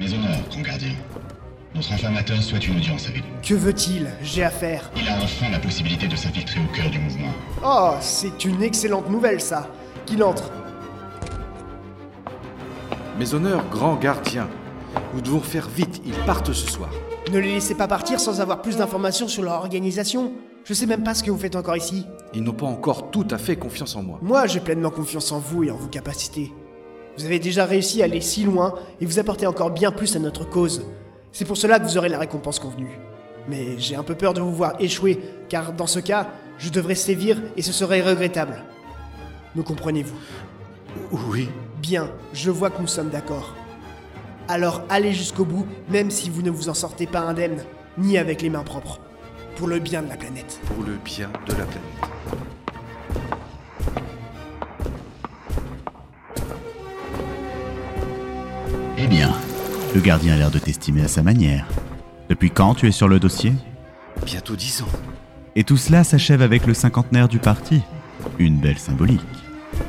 Mes 0.09 0.15
honneurs, 0.15 0.41
grand 0.49 0.63
gardien. 0.63 0.93
Notre 1.75 1.93
informateur 1.93 2.43
souhaite 2.43 2.67
une 2.67 2.77
audience 2.79 3.09
avec 3.09 3.23
vous. 3.23 3.29
Que 3.43 3.55
veut-il? 3.55 4.09
J'ai 4.23 4.43
affaire. 4.43 4.91
Il 4.97 5.07
a 5.07 5.17
enfin 5.19 5.51
la 5.51 5.59
possibilité 5.59 6.09
de 6.09 6.17
s'infiltrer 6.17 6.61
au 6.61 6.75
cœur 6.75 6.89
du 6.91 6.99
mouvement. 6.99 7.29
Oh, 7.63 7.91
c'est 8.01 8.47
une 8.47 8.63
excellente 8.63 9.11
nouvelle, 9.11 9.41
ça 9.41 9.69
Qu'il 10.07 10.23
entre. 10.23 10.51
Mes 13.19 13.35
honneurs, 13.35 13.69
grand 13.69 13.97
gardien. 13.97 14.49
Nous 15.13 15.21
devons 15.21 15.41
faire 15.41 15.69
vite, 15.69 16.01
ils 16.07 16.15
partent 16.25 16.55
ce 16.55 16.71
soir. 16.71 16.89
Ne 17.31 17.39
les 17.39 17.53
laissez 17.53 17.75
pas 17.75 17.89
partir 17.89 18.19
sans 18.19 18.41
avoir 18.41 18.63
plus 18.63 18.79
d'informations 18.79 19.29
sur 19.29 19.43
leur 19.43 19.55
organisation. 19.57 20.33
Je 20.65 20.73
sais 20.73 20.87
même 20.87 21.03
pas 21.05 21.13
ce 21.13 21.23
que 21.23 21.31
vous 21.31 21.39
faites 21.39 21.57
encore 21.57 21.77
ici. 21.77 22.07
Ils 22.33 22.43
n'ont 22.43 22.53
pas 22.53 22.67
encore 22.67 23.11
tout 23.11 23.29
à 23.31 23.37
fait 23.37 23.57
confiance 23.57 23.95
en 23.95 24.03
moi. 24.03 24.19
Moi, 24.23 24.47
j'ai 24.47 24.61
pleinement 24.61 24.91
confiance 24.91 25.33
en 25.33 25.39
vous 25.39 25.65
et 25.65 25.71
en 25.71 25.77
vos 25.77 25.89
capacités. 25.89 26.51
Vous 27.19 27.25
avez 27.25 27.41
déjà 27.41 27.65
réussi 27.65 28.01
à 28.01 28.05
aller 28.05 28.21
si 28.21 28.45
loin 28.45 28.75
et 29.01 29.05
vous 29.05 29.19
apportez 29.19 29.45
encore 29.49 29.73
bien 29.73 29.91
plus 29.91 30.15
à 30.15 30.21
notre 30.21 30.49
cause. 30.49 30.85
C'est 31.33 31.45
pour 31.45 31.57
cela 31.57 31.81
que 31.81 31.85
vous 31.85 31.99
aurez 31.99 32.09
la 32.09 32.21
récompense 32.21 32.61
convenue. 32.61 32.97
Mais 33.49 33.77
j'ai 33.77 33.97
un 33.97 34.05
peu 34.05 34.15
peur 34.15 34.35
de 34.35 34.41
vous 34.41 34.55
voir 34.55 34.75
échouer, 34.79 35.19
car 35.49 35.73
dans 35.73 35.89
ce 35.89 35.99
cas, 35.99 36.29
je 36.59 36.71
devrais 36.71 36.95
sévir 36.95 37.43
et 37.57 37.63
ce 37.63 37.73
serait 37.73 38.03
regrettable. 38.03 38.63
Me 39.57 39.65
comprenez-vous? 39.65 40.15
Oui. 41.29 41.49
Bien, 41.83 42.09
je 42.33 42.53
vois 42.53 42.71
que 42.71 42.81
nous 42.81 42.87
sommes 42.87 43.11
d'accord. 43.11 43.53
Alors 44.47 44.83
allez 44.89 45.13
jusqu'au 45.13 45.45
bout, 45.45 45.67
même 45.89 46.13
si 46.13 46.31
vous 46.31 46.43
ne 46.43 46.51
vous 46.51 46.69
en 46.69 46.75
sortez 46.75 47.09
pas 47.09 47.21
indemne, 47.21 47.65
ni 47.99 48.17
avec 48.17 48.43
les 48.43 48.51
mains 48.51 48.63
propres. 48.63 49.01
Pour 49.57 49.67
le 49.67 49.81
bien 49.81 50.03
de 50.03 50.09
la 50.09 50.17
planète. 50.17 50.61
Pour 50.67 50.85
le 50.85 50.95
bien 51.05 51.33
de 51.47 51.53
la 51.53 51.65
planète. 51.65 52.48
Le 59.99 60.05
gardien 60.05 60.35
a 60.35 60.37
l'air 60.37 60.53
de 60.53 60.61
t'estimer 60.61 61.03
à 61.03 61.09
sa 61.09 61.25
manière. 61.25 61.67
Depuis 62.29 62.53
quand 62.53 62.77
tu 62.77 62.87
es 62.87 62.93
sur 62.93 63.09
le 63.09 63.19
dossier? 63.19 63.53
Bientôt 64.25 64.55
dix 64.55 64.81
ans. 64.81 64.99
Et 65.57 65.65
tout 65.65 65.77
cela 65.77 66.05
s'achève 66.05 66.41
avec 66.41 66.69
le 66.69 66.75
cinquantenaire 66.75 67.27
du 67.27 67.41
parti. 67.41 67.83
Une 68.39 68.61
belle 68.61 68.79
symbolique. 68.79 69.21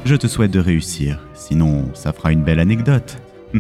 Je 0.06 0.16
te 0.16 0.26
souhaite 0.26 0.50
de 0.50 0.60
réussir, 0.60 1.28
sinon 1.36 1.92
ça 1.94 2.12
fera 2.12 2.32
une 2.32 2.44
belle 2.44 2.60
anecdote. 2.60 3.18
Il 3.54 3.60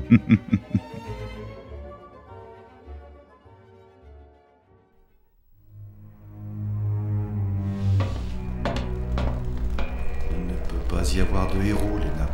ne 10.48 10.54
peut 10.68 10.96
pas 10.96 11.14
y 11.14 11.22
avoir 11.22 11.54
de 11.54 11.62
héros, 11.64 12.00
Léna. 12.00 12.28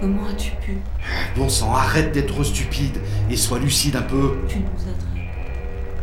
Comment 0.00 0.28
as-tu 0.28 0.52
pu? 0.62 0.78
Bon 1.36 1.50
sang, 1.50 1.74
arrête 1.74 2.12
d'être 2.12 2.42
stupide 2.42 2.98
et 3.30 3.36
sois 3.36 3.58
lucide 3.58 3.96
un 3.96 4.02
peu. 4.02 4.38
Tu 4.48 4.58
nous 4.58 4.88
as 4.88 4.94
trahis. 4.98 5.28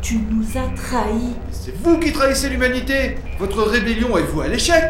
Tu 0.01 0.19
nous 0.31 0.57
as 0.57 0.75
trahis. 0.75 1.35
C'est 1.51 1.75
vous 1.83 1.99
qui 1.99 2.11
trahissez 2.11 2.49
l'humanité 2.49 3.17
Votre 3.39 3.63
rébellion 3.63 4.17
est 4.17 4.23
vouée 4.23 4.45
à 4.45 4.49
l'échec 4.49 4.83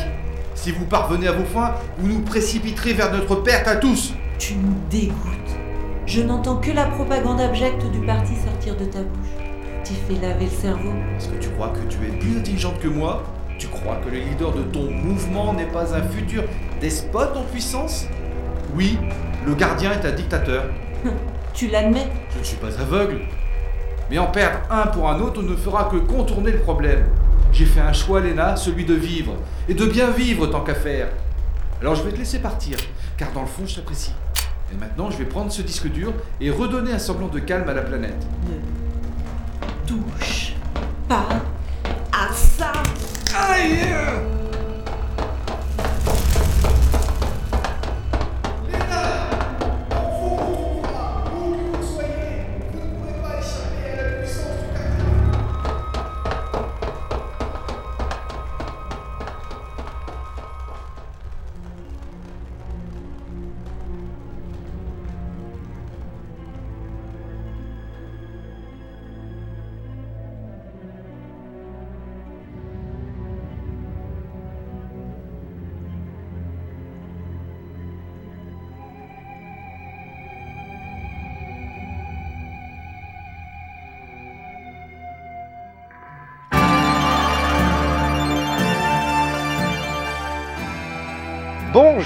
Si 0.54 0.72
vous 0.72 0.86
parvenez 0.86 1.28
à 1.28 1.32
vos 1.32 1.46
fins, 1.46 1.76
vous 1.98 2.08
nous 2.08 2.22
précipiterez 2.22 2.94
vers 2.94 3.12
notre 3.12 3.36
perte 3.36 3.68
à 3.68 3.78
tous 3.78 4.14
Tu 4.38 4.54
nous 4.56 4.76
dégoûtes. 4.90 5.16
Je 6.06 6.22
n'entends 6.22 6.58
que 6.58 6.72
la 6.72 6.86
propagande 6.86 7.42
abjecte 7.42 7.84
du 7.92 8.00
parti 8.06 8.34
sortir 8.36 8.76
de 8.78 8.86
ta 8.86 9.00
bouche. 9.00 9.28
T'y 9.84 9.94
fais 9.94 10.22
laver 10.22 10.46
le 10.46 10.52
cerveau. 10.52 10.94
Est-ce 11.18 11.30
que 11.30 11.42
tu 11.42 11.50
crois 11.50 11.70
que 11.70 11.80
tu 11.90 11.98
es 12.06 12.18
plus 12.18 12.38
intelligente 12.38 12.80
que 12.80 12.88
moi? 12.88 13.24
Tu 13.58 13.68
crois 13.68 13.96
que 13.96 14.10
le 14.10 14.20
leader 14.20 14.54
de 14.54 14.62
ton 14.62 14.92
mouvement 14.92 15.54
n'est 15.54 15.66
pas 15.66 15.96
un 15.96 16.04
futur 16.04 16.44
despote 16.80 17.36
en 17.36 17.44
puissance? 17.44 18.06
Oui, 18.76 18.98
le 19.46 19.56
gardien 19.56 19.94
est 19.94 20.06
un 20.06 20.12
dictateur. 20.12 20.66
Tu 21.58 21.70
l'admets 21.70 22.08
Je 22.36 22.38
ne 22.38 22.44
suis 22.44 22.58
pas 22.58 22.80
aveugle. 22.80 23.22
Mais 24.12 24.20
en 24.20 24.28
perdre 24.28 24.60
un 24.70 24.86
pour 24.86 25.10
un 25.10 25.20
autre 25.20 25.42
ne 25.42 25.56
fera 25.56 25.86
que 25.86 25.98
contourner 25.98 26.52
le 26.52 26.60
problème. 26.60 27.04
J'ai 27.52 27.66
fait 27.66 27.80
un 27.80 27.94
choix, 27.94 28.20
Léna, 28.20 28.56
celui 28.56 28.86
de 28.86 28.94
vivre. 28.94 29.34
Et 29.68 29.74
de 29.74 29.86
bien 29.88 30.12
vivre 30.12 30.46
tant 30.46 30.62
qu'à 30.62 30.76
faire. 30.76 31.08
Alors 31.82 31.96
je 31.96 32.04
vais 32.04 32.12
te 32.12 32.18
laisser 32.20 32.38
partir, 32.38 32.78
car 33.18 33.32
dans 33.32 33.42
le 33.42 33.48
fond, 33.48 33.64
je 33.66 33.78
t'apprécie. 33.78 34.14
Et 34.72 34.76
maintenant, 34.76 35.10
je 35.10 35.18
vais 35.18 35.26
prendre 35.26 35.52
ce 35.52 35.64
disque 35.64 35.88
dur 35.88 36.14
et 36.40 36.52
redonner 36.52 36.92
un 36.92 37.00
semblant 37.00 37.28
de 37.28 37.40
calme 37.40 37.68
à 37.68 37.74
la 37.74 37.82
planète. 37.82 38.28
Touche 39.88 40.54
pas 41.10 41.28
à 42.14 42.32
ça. 42.34 42.72
Aïe 43.36 43.80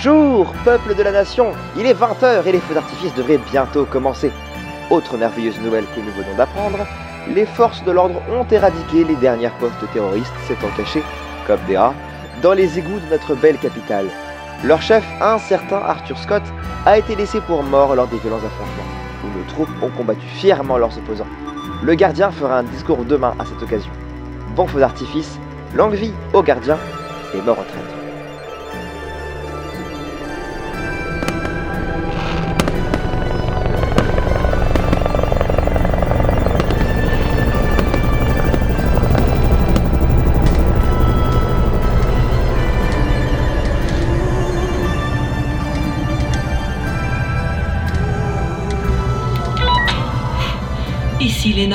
Bonjour, 0.04 0.52
peuple 0.66 0.96
de 0.96 1.04
la 1.04 1.12
nation 1.12 1.52
Il 1.78 1.86
est 1.86 1.94
20h 1.94 2.48
et 2.48 2.52
les 2.52 2.60
feux 2.60 2.74
d'artifice 2.74 3.14
devraient 3.14 3.38
bientôt 3.52 3.86
commencer. 3.86 4.32
Autre 4.90 5.16
merveilleuse 5.16 5.60
nouvelle 5.60 5.86
que 5.96 6.00
nous 6.00 6.12
venons 6.12 6.36
d'apprendre, 6.36 6.80
les 7.28 7.46
forces 7.46 7.84
de 7.84 7.92
l'ordre 7.92 8.20
ont 8.32 8.44
éradiqué 8.50 9.04
les 9.04 9.16
dernières 9.18 9.56
postes 9.60 9.76
terroristes 9.94 10.34
s'étant 10.48 10.72
cachés, 10.76 11.04
comme 11.46 11.60
des 11.68 11.78
rats, 11.78 11.94
dans 12.42 12.54
les 12.54 12.80
égouts 12.80 13.00
de 13.00 13.12
notre 13.12 13.36
belle 13.36 13.60
capitale. 13.60 14.08
Leur 14.64 14.82
chef, 14.82 15.06
un 15.22 15.38
certain 15.38 15.78
Arthur 15.78 16.18
Scott, 16.18 16.44
a 16.88 16.98
été 16.98 17.16
laissé 17.16 17.40
pour 17.40 17.62
mort 17.62 17.94
lors 17.94 18.08
des 18.08 18.18
violents 18.18 18.38
affrontements, 18.38 18.90
où 19.24 19.38
nos 19.38 19.46
troupes 19.50 19.84
ont 19.84 19.96
combattu 19.96 20.26
fièrement 20.26 20.80
leurs 20.80 20.98
opposants. 20.98 21.30
Le 21.84 21.94
gardien 21.94 22.32
fera 22.32 22.58
un 22.58 22.64
discours 22.64 23.06
demain 23.06 23.36
à 23.38 23.46
cette 23.46 23.62
occasion. 23.62 23.92
Bon 24.56 24.66
feu 24.66 24.80
d'artifice, 24.80 25.38
longue 25.76 25.94
vie 25.94 26.14
au 26.34 26.42
gardien 26.42 26.80
et 27.36 27.42
mort 27.44 27.60
en 27.60 27.64
traître. 27.64 28.01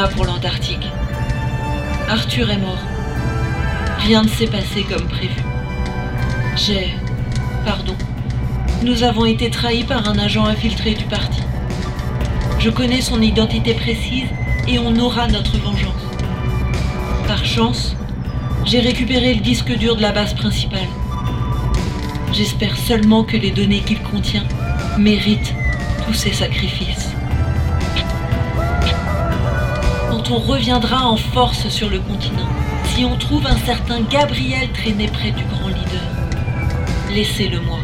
Pour 0.04 0.26
l'Antarctique. 0.26 0.86
Arthur 2.06 2.50
est 2.50 2.58
mort. 2.58 2.82
Rien 4.00 4.22
ne 4.22 4.28
s'est 4.28 4.46
passé 4.46 4.82
comme 4.82 5.08
prévu. 5.08 5.40
J'ai... 6.54 6.94
Pardon. 7.64 7.94
Nous 8.82 9.04
avons 9.04 9.24
été 9.24 9.48
trahis 9.48 9.84
par 9.84 10.06
un 10.06 10.18
agent 10.18 10.44
infiltré 10.44 10.92
du 10.92 11.04
parti. 11.04 11.40
Je 12.58 12.68
connais 12.68 13.00
son 13.00 13.22
identité 13.22 13.72
précise 13.72 14.28
et 14.68 14.78
on 14.78 14.94
aura 14.98 15.28
notre 15.28 15.56
vengeance. 15.56 15.94
Par 17.26 17.42
chance, 17.46 17.96
j'ai 18.66 18.80
récupéré 18.80 19.32
le 19.32 19.40
disque 19.40 19.74
dur 19.78 19.96
de 19.96 20.02
la 20.02 20.12
base 20.12 20.34
principale. 20.34 20.88
J'espère 22.34 22.76
seulement 22.76 23.24
que 23.24 23.38
les 23.38 23.50
données 23.50 23.80
qu'il 23.80 24.02
contient 24.02 24.44
méritent 24.98 25.54
tous 26.06 26.14
ces 26.14 26.34
sacrifices. 26.34 27.05
On 30.28 30.38
reviendra 30.40 31.06
en 31.06 31.16
force 31.16 31.68
sur 31.68 31.88
le 31.88 32.00
continent, 32.00 32.48
si 32.86 33.04
on 33.04 33.16
trouve 33.16 33.46
un 33.46 33.56
certain 33.58 34.00
Gabriel 34.00 34.68
traîné 34.72 35.06
près 35.06 35.30
du 35.30 35.44
grand 35.44 35.68
leader, 35.68 36.02
laissez-le 37.14 37.60
moi. 37.60 37.78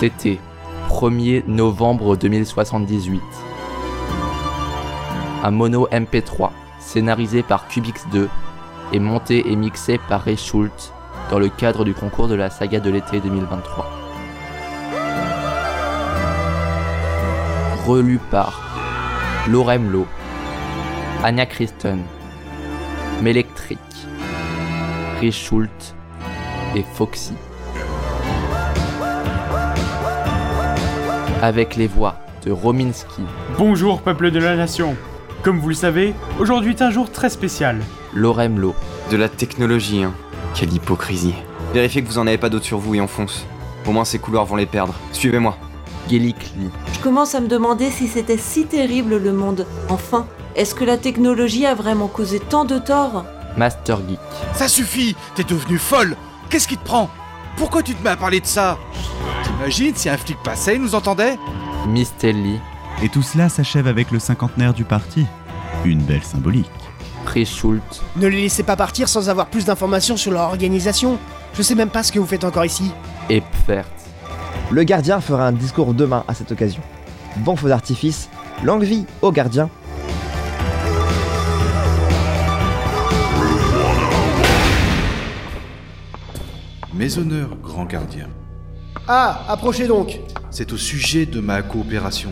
C'était 0.00 0.38
1er 0.88 1.42
novembre 1.46 2.16
2078. 2.16 3.20
Un 5.44 5.50
mono 5.50 5.88
MP3, 5.88 6.52
scénarisé 6.78 7.42
par 7.42 7.68
Cubix2 7.68 8.28
et 8.94 8.98
monté 8.98 9.52
et 9.52 9.56
mixé 9.56 10.00
par 10.08 10.22
Ray 10.22 10.38
Schultz 10.38 10.94
dans 11.30 11.38
le 11.38 11.50
cadre 11.50 11.84
du 11.84 11.92
concours 11.92 12.28
de 12.28 12.34
la 12.34 12.48
saga 12.48 12.80
de 12.80 12.88
l'été 12.88 13.20
2023. 13.20 13.90
Relu 17.86 18.18
par 18.30 18.58
Lorem 19.50 19.90
Lo, 19.90 20.06
Anya 21.22 21.44
Kristen, 21.44 22.00
Melectric, 23.20 23.78
Ray 25.20 25.30
Schultz 25.30 25.94
et 26.74 26.84
Foxy. 26.94 27.34
Avec 31.42 31.76
les 31.76 31.86
voix 31.86 32.16
de 32.44 32.52
Rominski, 32.52 33.22
Bonjour 33.58 34.00
peuple 34.02 34.30
de 34.30 34.38
la 34.38 34.56
nation. 34.56 34.96
Comme 35.42 35.58
vous 35.58 35.68
le 35.68 35.74
savez, 35.74 36.14
aujourd'hui 36.38 36.70
est 36.72 36.82
un 36.82 36.90
jour 36.90 37.10
très 37.10 37.30
spécial. 37.30 37.80
Lorem 38.14 38.58
Lo, 38.58 38.74
De 39.10 39.16
la 39.16 39.28
technologie, 39.28 40.02
hein. 40.02 40.12
Quelle 40.54 40.72
hypocrisie. 40.72 41.34
Vérifiez 41.72 42.02
que 42.02 42.08
vous 42.08 42.18
en 42.18 42.26
avez 42.26 42.38
pas 42.38 42.48
d'autres 42.48 42.64
sur 42.64 42.78
vous 42.78 42.94
et 42.94 43.00
on 43.00 43.06
fonce. 43.06 43.44
Au 43.86 43.92
moins 43.92 44.04
ces 44.04 44.18
couloirs 44.18 44.44
vont 44.46 44.56
les 44.56 44.66
perdre. 44.66 44.94
Suivez-moi. 45.12 45.56
Gelikli, 46.10 46.70
Je 46.92 46.98
commence 47.00 47.34
à 47.34 47.40
me 47.40 47.46
demander 47.48 47.90
si 47.90 48.08
c'était 48.08 48.38
si 48.38 48.66
terrible 48.66 49.16
le 49.18 49.32
monde. 49.32 49.66
Enfin, 49.88 50.26
est-ce 50.56 50.74
que 50.74 50.84
la 50.84 50.96
technologie 50.98 51.66
a 51.66 51.74
vraiment 51.74 52.08
causé 52.08 52.40
tant 52.40 52.64
de 52.64 52.78
tort? 52.78 53.24
Master 53.56 53.98
Geek, 54.08 54.18
Ça 54.54 54.66
suffit 54.68 55.14
T'es 55.34 55.44
devenu 55.44 55.78
folle 55.78 56.16
Qu'est-ce 56.48 56.66
qui 56.68 56.76
te 56.76 56.84
prend? 56.84 57.08
Pourquoi 57.56 57.82
tu 57.82 57.94
te 57.94 58.02
mets 58.02 58.10
à 58.10 58.16
parler 58.16 58.40
de 58.40 58.46
ça? 58.46 58.76
T'imagines 59.60 59.94
si 59.94 60.08
un 60.08 60.16
flic 60.16 60.38
passait 60.42 60.76
et 60.76 60.78
nous 60.78 60.94
entendait 60.94 61.36
Mistelli, 61.86 62.58
Et 63.02 63.10
tout 63.10 63.20
cela 63.20 63.50
s'achève 63.50 63.86
avec 63.86 64.10
le 64.10 64.18
cinquantenaire 64.18 64.72
du 64.72 64.84
parti. 64.84 65.26
Une 65.84 66.00
belle 66.00 66.22
symbolique. 66.22 66.70
Ray 67.26 67.44
Schultz, 67.44 68.00
Ne 68.16 68.26
les 68.26 68.40
laissez 68.40 68.62
pas 68.62 68.76
partir 68.76 69.06
sans 69.06 69.28
avoir 69.28 69.48
plus 69.48 69.66
d'informations 69.66 70.16
sur 70.16 70.32
leur 70.32 70.44
organisation. 70.48 71.18
Je 71.52 71.60
sais 71.60 71.74
même 71.74 71.90
pas 71.90 72.02
ce 72.02 72.10
que 72.10 72.18
vous 72.18 72.24
faites 72.24 72.44
encore 72.44 72.64
ici. 72.64 72.90
et 73.28 73.42
Pfert. 73.42 73.84
Le 74.70 74.82
gardien 74.82 75.20
fera 75.20 75.48
un 75.48 75.52
discours 75.52 75.92
demain 75.92 76.24
à 76.26 76.32
cette 76.32 76.52
occasion. 76.52 76.80
Bon 77.36 77.54
feu 77.54 77.68
d'artifice, 77.68 78.30
longue 78.64 78.84
vie 78.84 79.04
au 79.20 79.30
gardien 79.30 79.68
Mes 86.94 87.18
honneurs, 87.18 87.56
grand 87.62 87.84
gardien. 87.84 88.28
Ah, 89.08 89.44
approchez 89.48 89.86
donc 89.86 90.20
C'est 90.50 90.72
au 90.72 90.76
sujet 90.76 91.26
de 91.26 91.40
ma 91.40 91.62
coopération. 91.62 92.30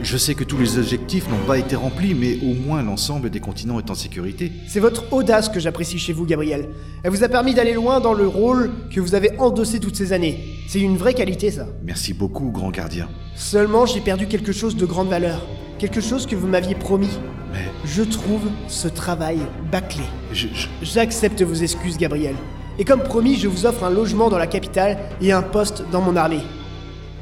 Je 0.00 0.16
sais 0.16 0.34
que 0.36 0.44
tous 0.44 0.56
les 0.58 0.78
objectifs 0.78 1.28
n'ont 1.28 1.44
pas 1.44 1.58
été 1.58 1.74
remplis, 1.74 2.14
mais 2.14 2.38
au 2.42 2.54
moins 2.54 2.82
l'ensemble 2.84 3.30
des 3.30 3.40
continents 3.40 3.80
est 3.80 3.90
en 3.90 3.96
sécurité. 3.96 4.52
C'est 4.68 4.78
votre 4.78 5.12
audace 5.12 5.48
que 5.48 5.58
j'apprécie 5.58 5.98
chez 5.98 6.12
vous, 6.12 6.24
Gabriel. 6.24 6.68
Elle 7.02 7.10
vous 7.10 7.24
a 7.24 7.28
permis 7.28 7.52
d'aller 7.52 7.74
loin 7.74 7.98
dans 7.98 8.12
le 8.14 8.28
rôle 8.28 8.70
que 8.94 9.00
vous 9.00 9.16
avez 9.16 9.36
endossé 9.40 9.80
toutes 9.80 9.96
ces 9.96 10.12
années. 10.12 10.38
C'est 10.68 10.78
une 10.80 10.96
vraie 10.96 11.14
qualité, 11.14 11.50
ça. 11.50 11.66
Merci 11.82 12.14
beaucoup, 12.14 12.50
grand 12.52 12.70
gardien. 12.70 13.08
Seulement, 13.34 13.86
j'ai 13.86 14.00
perdu 14.00 14.28
quelque 14.28 14.52
chose 14.52 14.76
de 14.76 14.86
grande 14.86 15.08
valeur. 15.08 15.44
Quelque 15.80 16.00
chose 16.00 16.26
que 16.26 16.36
vous 16.36 16.46
m'aviez 16.46 16.76
promis. 16.76 17.10
Mais 17.52 17.64
Je 17.84 18.02
trouve 18.04 18.42
ce 18.68 18.86
travail 18.86 19.38
bâclé. 19.72 20.02
je, 20.32 20.46
je- 20.54 20.68
J'accepte 20.82 21.42
vos 21.42 21.54
excuses, 21.54 21.98
Gabriel. 21.98 22.36
Et 22.78 22.84
comme 22.84 23.02
promis, 23.02 23.36
je 23.36 23.48
vous 23.48 23.66
offre 23.66 23.82
un 23.82 23.90
logement 23.90 24.28
dans 24.28 24.38
la 24.38 24.46
capitale 24.46 24.98
et 25.20 25.32
un 25.32 25.42
poste 25.42 25.82
dans 25.90 26.00
mon 26.00 26.14
armée. 26.14 26.42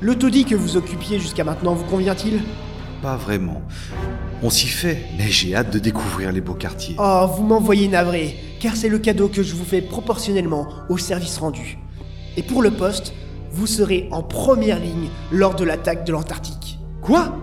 Le 0.01 0.15
taudis 0.15 0.45
que 0.45 0.55
vous 0.55 0.77
occupiez 0.77 1.19
jusqu'à 1.19 1.45
maintenant 1.45 1.73
vous 1.73 1.85
convient-il? 1.85 2.43
Pas 3.01 3.17
vraiment. 3.17 3.63
On 4.43 4.51
s'y 4.51 4.67
fait, 4.67 5.07
mais 5.17 5.29
j'ai 5.29 5.55
hâte 5.55 5.73
de 5.73 5.79
découvrir 5.79 6.31
les 6.31 6.43
beaux 6.43 6.55
quartiers. 6.55 6.97
Oh, 6.99 7.27
vous 7.35 7.43
m'envoyez 7.43 7.89
navré, 7.89 8.37
car 8.61 8.77
c'est 8.77 8.91
le 8.91 8.99
cadeau 8.99 9.29
que 9.29 9.43
je 9.43 9.55
vous 9.55 9.65
fais 9.65 9.81
proportionnellement 9.81 10.69
au 10.91 10.99
service 10.99 11.39
rendu. 11.39 11.79
Et 12.37 12.43
pour 12.43 12.61
le 12.61 12.71
poste, 12.71 13.15
vous 13.51 13.67
serez 13.67 14.09
en 14.13 14.23
première 14.23 14.79
ligne 14.79 15.09
lors 15.33 15.55
de 15.55 15.65
l'attaque 15.65 16.05
de 16.05 16.13
l'Antarctique. 16.13 16.79
Quoi? 17.01 17.35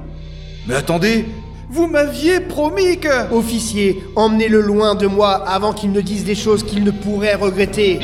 Mais 0.68 0.76
attendez, 0.76 1.26
vous 1.74 1.88
m'aviez 1.88 2.40
promis 2.40 3.00
que... 3.00 3.34
Officier, 3.34 4.04
emmenez-le 4.16 4.62
loin 4.62 4.94
de 4.94 5.08
moi 5.08 5.32
avant 5.48 5.74
qu'il 5.74 5.92
ne 5.92 6.02
dise 6.02 6.24
des 6.24 6.36
choses 6.36 6.64
qu'il 6.64 6.84
ne 6.84 6.92
pourrait 6.92 7.34
regretter. 7.34 8.00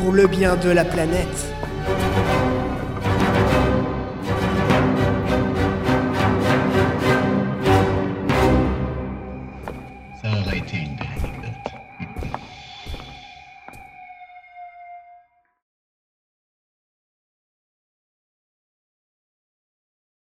Pour 0.00 0.12
le 0.12 0.28
bien 0.28 0.54
de 0.54 0.70
la 0.70 0.84
planète. 0.84 1.57